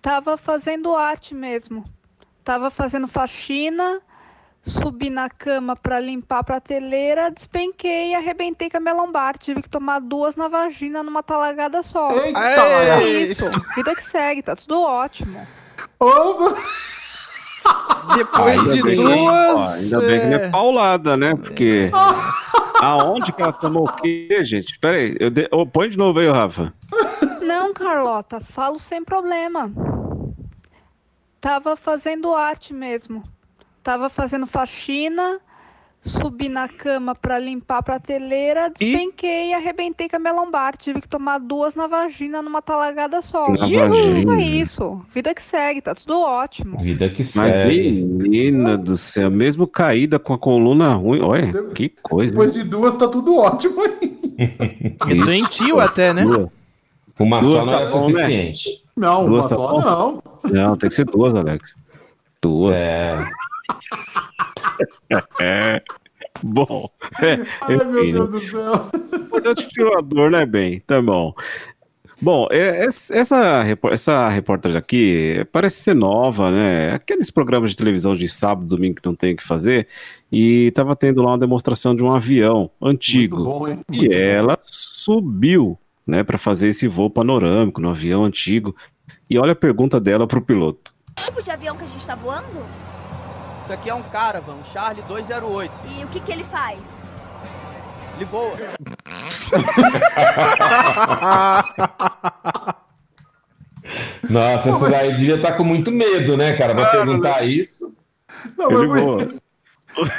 [0.00, 1.84] Tava fazendo arte mesmo.
[2.44, 4.00] Tava fazendo faxina,
[4.62, 9.36] subi na cama pra limpar a prateleira, despenquei e arrebentei com a minha lombar.
[9.36, 12.08] Tive que tomar duas na vagina numa talagada só.
[12.12, 12.40] Eita!
[12.40, 15.44] É isso, vida que segue, tá tudo ótimo.
[18.16, 19.92] Depois Ainda de bem que- ó, duas.
[19.92, 21.34] ainda bem que não é é, paulada, né?
[21.34, 21.90] Porque.
[22.80, 24.78] Aonde que ela tomou o quê, gente?
[24.78, 25.48] Pera aí, eu de...
[25.50, 26.74] ô, põe de novo aí, Rafa.
[27.40, 29.72] Não, Carlota, falo sem problema.
[31.40, 33.24] Tava fazendo arte mesmo.
[33.82, 35.40] Tava fazendo faxina,
[36.08, 40.76] subi na cama pra limpar a prateleira, despenquei e arrebentei com a minha lombar.
[40.76, 43.48] Tive que tomar duas na vagina numa talagada só.
[43.50, 44.36] Na vagina.
[44.36, 46.78] É isso, vida que segue, tá tudo ótimo.
[46.82, 47.90] Vida que Mas, segue.
[48.02, 52.32] menina do céu, mesmo caída com a coluna ruim, olha, que coisa.
[52.32, 54.16] Depois de duas, tá tudo ótimo aí.
[55.08, 56.24] É doentio até, né?
[57.18, 58.20] Uma Duas só não tá é bom, né?
[58.20, 58.82] suficiente.
[58.94, 59.80] Não, Duas uma tá só bom?
[59.80, 60.22] não.
[60.52, 61.74] Não, tem que ser duas, Alex.
[62.42, 62.78] Duas.
[62.78, 63.16] É.
[65.40, 65.82] É.
[66.42, 66.90] Bom.
[67.22, 68.90] É, Ai, meu Deus do céu.
[69.24, 70.80] importante que o dor, né, bem?
[70.80, 71.32] Tá bom.
[72.20, 76.92] Bom, é, es- essa, essa reportagem aqui parece ser nova, né?
[76.94, 79.86] Aqueles programas de televisão de sábado, domingo que não tem o que fazer.
[80.30, 83.36] E tava tendo lá uma demonstração de um avião antigo.
[83.36, 83.80] Muito bom, hein?
[83.90, 84.18] E Muito bom.
[84.18, 88.74] ela subiu, né, para fazer esse voo panorâmico no avião antigo.
[89.28, 90.92] E olha a pergunta dela pro piloto.
[91.16, 92.46] tipo de avião que a gente tá voando?
[93.66, 95.72] Isso aqui é um Caravan, um Charlie 208.
[95.88, 96.78] E o que que ele faz?
[98.14, 98.56] Ele voa.
[104.30, 106.76] Nossa, daí devia estar com muito medo, né, cara?
[106.76, 107.98] Pra perguntar isso.
[108.56, 109.34] Não, mas-.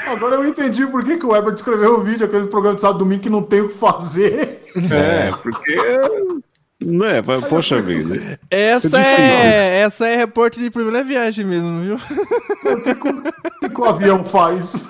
[0.08, 3.00] Agora eu entendi por que, que o Weber escreveu o vídeo, aquele programa de sábado
[3.00, 4.62] domingo que não tem o que fazer.
[4.92, 5.78] É, porque.
[6.80, 8.40] Né, poxa vida.
[8.52, 11.96] Essa É é, essa é reporte de primeira viagem mesmo, viu?
[11.96, 12.96] O que,
[13.60, 14.88] que que o avião faz?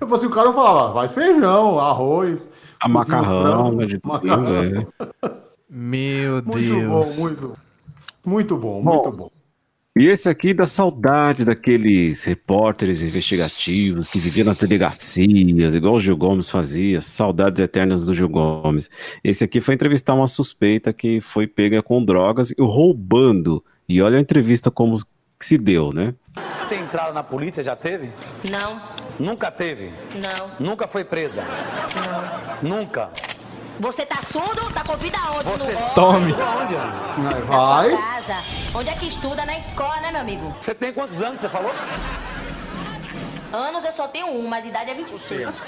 [0.00, 2.48] Eu fosse o cara, eu falava, vai feijão, arroz,
[2.80, 4.54] A cozinha um macarrão, frango, de tudo, macarrão.
[4.54, 4.86] é.
[5.68, 6.84] Meu Muito Deus.
[6.84, 7.58] bom, muito,
[8.24, 9.30] muito bom, Bom, muito bom.
[9.96, 16.16] E esse aqui dá saudade daqueles repórteres investigativos que viviam nas delegacias, igual o Gil
[16.16, 18.90] Gomes fazia, saudades eternas do Gil Gomes.
[19.22, 23.64] Esse aqui foi entrevistar uma suspeita que foi pega com drogas e roubando.
[23.88, 24.98] E olha a entrevista como
[25.38, 26.12] que se deu, né?
[26.68, 28.10] Tem entrada na polícia, já teve?
[28.50, 28.80] Não,
[29.20, 29.92] Nunca teve?
[30.16, 31.44] não, Nunca foi presa?
[32.62, 32.78] não.
[32.78, 33.10] Nunca?
[33.80, 34.72] Você tá surdo?
[34.72, 35.50] Tá com vida aonde?
[35.58, 35.94] No rosto?
[35.94, 36.32] Tome.
[36.32, 37.90] Vai, Na vai.
[37.90, 38.34] sua casa.
[38.78, 39.44] Onde é que estuda?
[39.44, 40.54] Na escola, né, meu amigo?
[40.60, 41.72] Você tem quantos anos, você falou?
[43.52, 45.48] Anos eu só tenho um, mas idade é 26.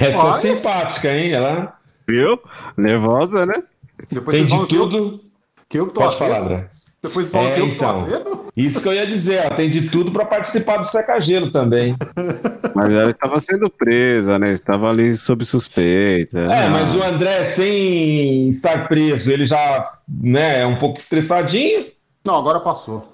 [0.00, 1.32] Essa é simpática, hein?
[1.32, 1.76] Ela
[2.06, 2.38] Viu?
[2.76, 3.62] Nervosa, né?
[4.10, 5.24] Depois tem de que eu, tudo.
[5.68, 6.28] que eu tô Pode afeto.
[6.28, 6.70] falar, André.
[7.04, 8.04] Depois fala É, que eu que tô então.
[8.06, 8.44] fazendo?
[8.56, 11.94] Isso que eu ia dizer, ó, tem de tudo pra participar do seca-gelo também.
[12.74, 14.52] Mas ela estava sendo presa, né?
[14.52, 16.38] Estava ali sob suspeita.
[16.40, 21.86] É, Ah, mas o André, sem estar preso, ele já né, é um pouco estressadinho.
[22.26, 23.12] Não, agora passou.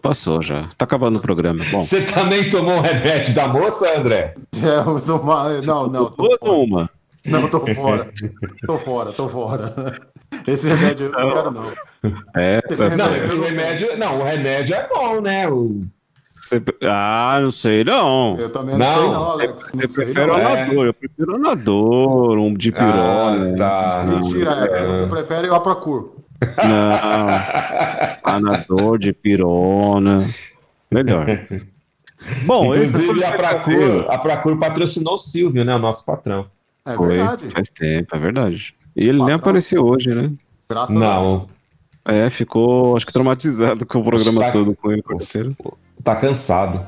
[0.00, 0.68] Passou já.
[0.78, 1.64] Tá acabando o programa.
[1.72, 4.34] Bom, Você também tomou um remédio da moça, André?
[4.62, 6.52] É, eu tô mal- Não, não, tô duas fora.
[6.52, 6.90] ou uma?
[7.26, 8.08] Não, tô fora.
[8.64, 10.00] Tô fora, tô fora.
[10.46, 11.72] Esse remédio eu não quero, não.
[12.36, 15.48] É, Esse Não, esse remédio, não, o remédio é bom, né?
[15.48, 15.82] O-
[16.22, 18.36] Você- Ah, não sei não.
[18.38, 19.62] Eu também não, sei, não, Alex.
[19.70, 20.36] Você sei, prefere não.
[20.36, 20.88] o É.
[20.88, 23.66] eu prefiro o anador, um de pirona.
[23.66, 24.04] Ah, tá.
[24.06, 24.86] Mentira, é.
[24.86, 26.12] Você prefere o Apracur.
[26.40, 28.22] Não.
[28.22, 30.28] Anador de pirona.
[30.90, 31.26] Melhor.
[32.46, 35.74] Bom, Inclusive, o a Procur, a Procur patrocinou o Silvio, né?
[35.74, 36.46] O nosso patrão.
[36.86, 37.48] É Foi, verdade.
[37.50, 38.74] faz tempo, é verdade.
[38.96, 39.36] E ele nem Patrão.
[39.36, 40.32] apareceu hoje, né?
[40.68, 41.00] Graças a Deus.
[41.00, 41.46] Não,
[42.08, 45.04] É, ficou, acho que traumatizado com o programa Tá- todo com ele
[46.02, 46.80] tá cansado.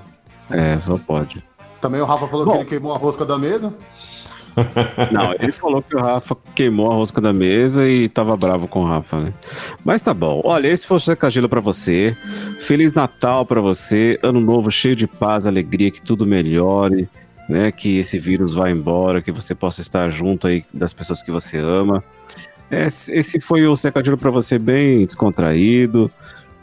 [0.51, 1.45] É, só pode.
[1.81, 2.53] Também o Rafa falou Bom.
[2.53, 3.75] que ele queimou a rosca da mesa.
[5.12, 8.81] Não, ele falou que o Rafa queimou a rosca da mesa e tava bravo com
[8.83, 9.33] o Rafa, né?
[9.85, 10.41] Mas tá bom.
[10.45, 12.16] Olha, esse foi o Secagelo pra você.
[12.61, 14.18] Feliz Natal pra você.
[14.23, 17.09] Ano novo cheio de paz, alegria, que tudo melhore,
[17.49, 17.71] né?
[17.71, 21.59] Que esse vírus vá embora, que você possa estar junto aí das pessoas que você
[21.59, 22.03] ama.
[22.71, 26.11] Esse, foi o Secagelo pra você bem descontraído.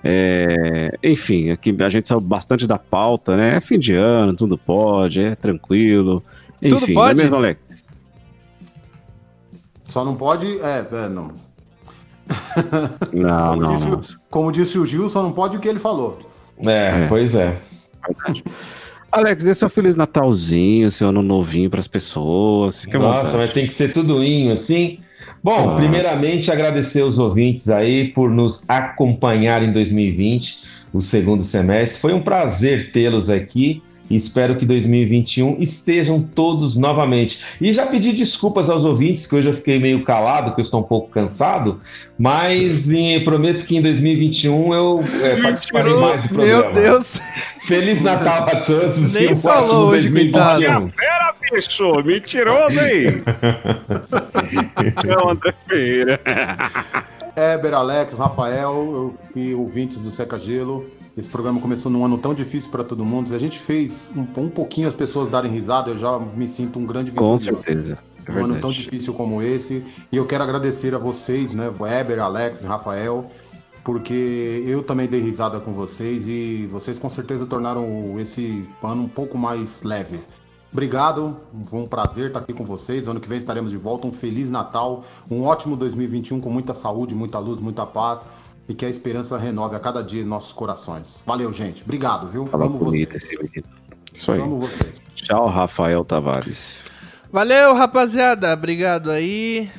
[0.04, 3.58] É, enfim, aqui a gente saiu bastante da pauta, né?
[3.58, 6.24] É fim de ano, tudo pode, é tranquilo.
[6.62, 7.20] Tudo Enfim, pode?
[7.20, 7.84] é mesmo, Alex?
[9.86, 10.60] Só não pode.
[10.60, 11.32] É, é não.
[13.14, 13.98] Não, Como, não, disse, não.
[14.00, 16.20] o- como disse o Gil, só não pode o que ele falou.
[16.60, 17.08] É, É.
[17.08, 17.58] pois é.
[18.08, 18.44] Verdade.
[19.12, 22.82] Alex, dê seu Feliz Natalzinho, seu ano novinho pras pessoas.
[22.82, 25.00] Fique à Nossa, mas tem que ser tudoinho assim.
[25.44, 25.76] Bom, Ah.
[25.76, 30.58] primeiramente agradecer os ouvintes aí por nos acompanhar em 2020,
[30.94, 32.00] o segundo semestre.
[32.00, 37.40] Foi um prazer tê-los aqui e espero que 2021 estejam todos novamente.
[37.60, 40.80] E já pedi desculpas aos ouvintes, que hoje eu fiquei meio calado, que eu estou
[40.80, 41.80] um pouco cansado,
[42.18, 46.64] mas em- prometo que em 2021 eu é, participarei mais do programa.
[46.64, 47.20] Meu Deus.
[47.68, 48.98] Feliz Natal a todos.
[48.98, 50.88] e Nem um falou hoje, 2021.
[51.52, 52.04] Bicho!
[52.04, 53.08] Mentiroso aí!
[55.08, 56.20] é o André Feira.
[57.36, 60.86] Éber, Alex, Rafael e ouvintes do Seca Gelo.
[61.16, 63.30] Esse programa começou num ano tão difícil para todo mundo.
[63.30, 66.80] Se a gente fez um, um pouquinho as pessoas darem risada, eu já me sinto
[66.80, 67.64] um grande Com vitorioso.
[67.64, 67.98] certeza.
[68.28, 69.84] É um ano tão difícil como esse.
[70.12, 73.32] E eu quero agradecer a vocês, né, Weber, Alex, Rafael,
[73.84, 79.08] porque eu também dei risada com vocês e vocês com certeza tornaram esse ano um
[79.08, 80.20] pouco mais leve.
[80.72, 83.08] Obrigado, foi um prazer estar aqui com vocês.
[83.08, 84.08] Ano que vem estaremos de volta.
[84.08, 88.26] Um feliz Natal, um ótimo 2021 com muita saúde, muita luz, muita paz
[88.68, 91.22] e que a esperança renove a cada dia em nossos corações.
[91.26, 91.84] Valeu, gente.
[91.84, 92.48] Obrigado, viu?
[92.50, 93.24] Tava Amo bonito vocês.
[93.24, 93.64] esse menino.
[94.14, 94.42] Isso aí.
[94.42, 95.02] Amo vocês.
[95.16, 96.90] Tchau, Rafael Tavares.
[97.32, 98.54] Valeu, rapaziada.
[98.54, 99.70] Obrigado aí.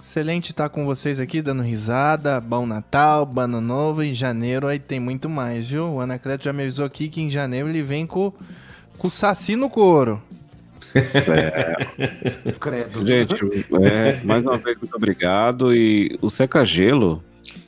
[0.00, 2.40] Excelente estar com vocês aqui, dando risada.
[2.40, 4.02] Bom Natal, bom Ano Novo.
[4.02, 5.94] Em janeiro aí tem muito mais, viu?
[5.94, 8.32] O Anacleto já me avisou aqui que em janeiro ele vem com,
[8.96, 10.22] com o Saci no couro.
[12.58, 13.06] Credo.
[13.06, 13.34] Gente,
[13.82, 15.74] é, mais uma vez, muito obrigado.
[15.74, 17.22] E o Seca Gelo,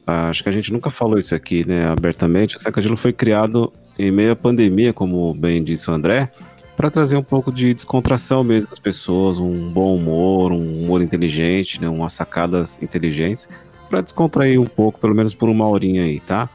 [0.07, 2.57] ah, acho que a gente nunca falou isso aqui, né, abertamente.
[2.57, 6.31] O Seca Gelo foi criado em meio à pandemia, como bem disse o André,
[6.76, 11.81] para trazer um pouco de descontração mesmo as pessoas, um bom humor, um humor inteligente,
[11.81, 13.49] né, umas sacadas inteligentes,
[13.91, 16.49] para descontrair um pouco, pelo menos por uma horinha aí, tá?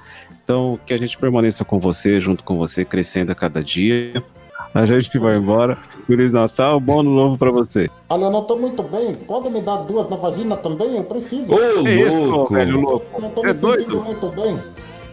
[0.44, 4.22] Então, que a gente permaneça com você, junto com você, crescendo a cada dia.
[4.74, 5.78] A gente vai embora.
[6.08, 7.90] Feliz Natal, bom ano novo para você.
[8.10, 9.14] Olha, eu não tô muito bem.
[9.14, 10.98] Pode me dar duas na vagina também?
[10.98, 11.54] Eu preciso.
[11.54, 12.54] Ô, Que isso, louco!
[12.54, 13.06] velho louco?
[13.14, 14.02] Eu não tô Você é me sentindo doido?
[14.04, 14.52] muito bem.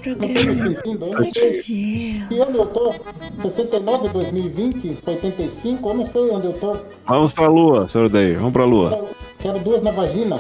[0.07, 2.95] Não tô me Programa que ano eu tô.
[3.43, 5.89] 69, 2020, 85.
[5.91, 6.77] Eu não sei onde eu tô.
[7.07, 8.35] Vamos pra lua, senhor Day.
[8.37, 8.91] Vamos pra lua.
[8.91, 9.09] Quero,
[9.41, 10.39] quero duas na vagina.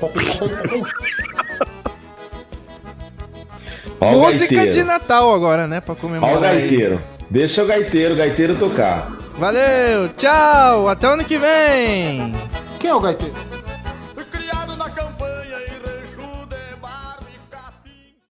[0.00, 0.82] Pra ficar bem também.
[4.00, 4.72] Ó o Música gaiteiro.
[4.72, 5.80] de Natal agora, né?
[5.80, 6.60] Pra Ó o comemorar aí.
[6.60, 7.00] gaiteiro.
[7.32, 9.10] Deixa o gaiteiro, o gaiteiro tocar.
[9.38, 12.34] Valeu, tchau, até ano que vem.
[12.78, 13.34] Quem é o gaiteiro?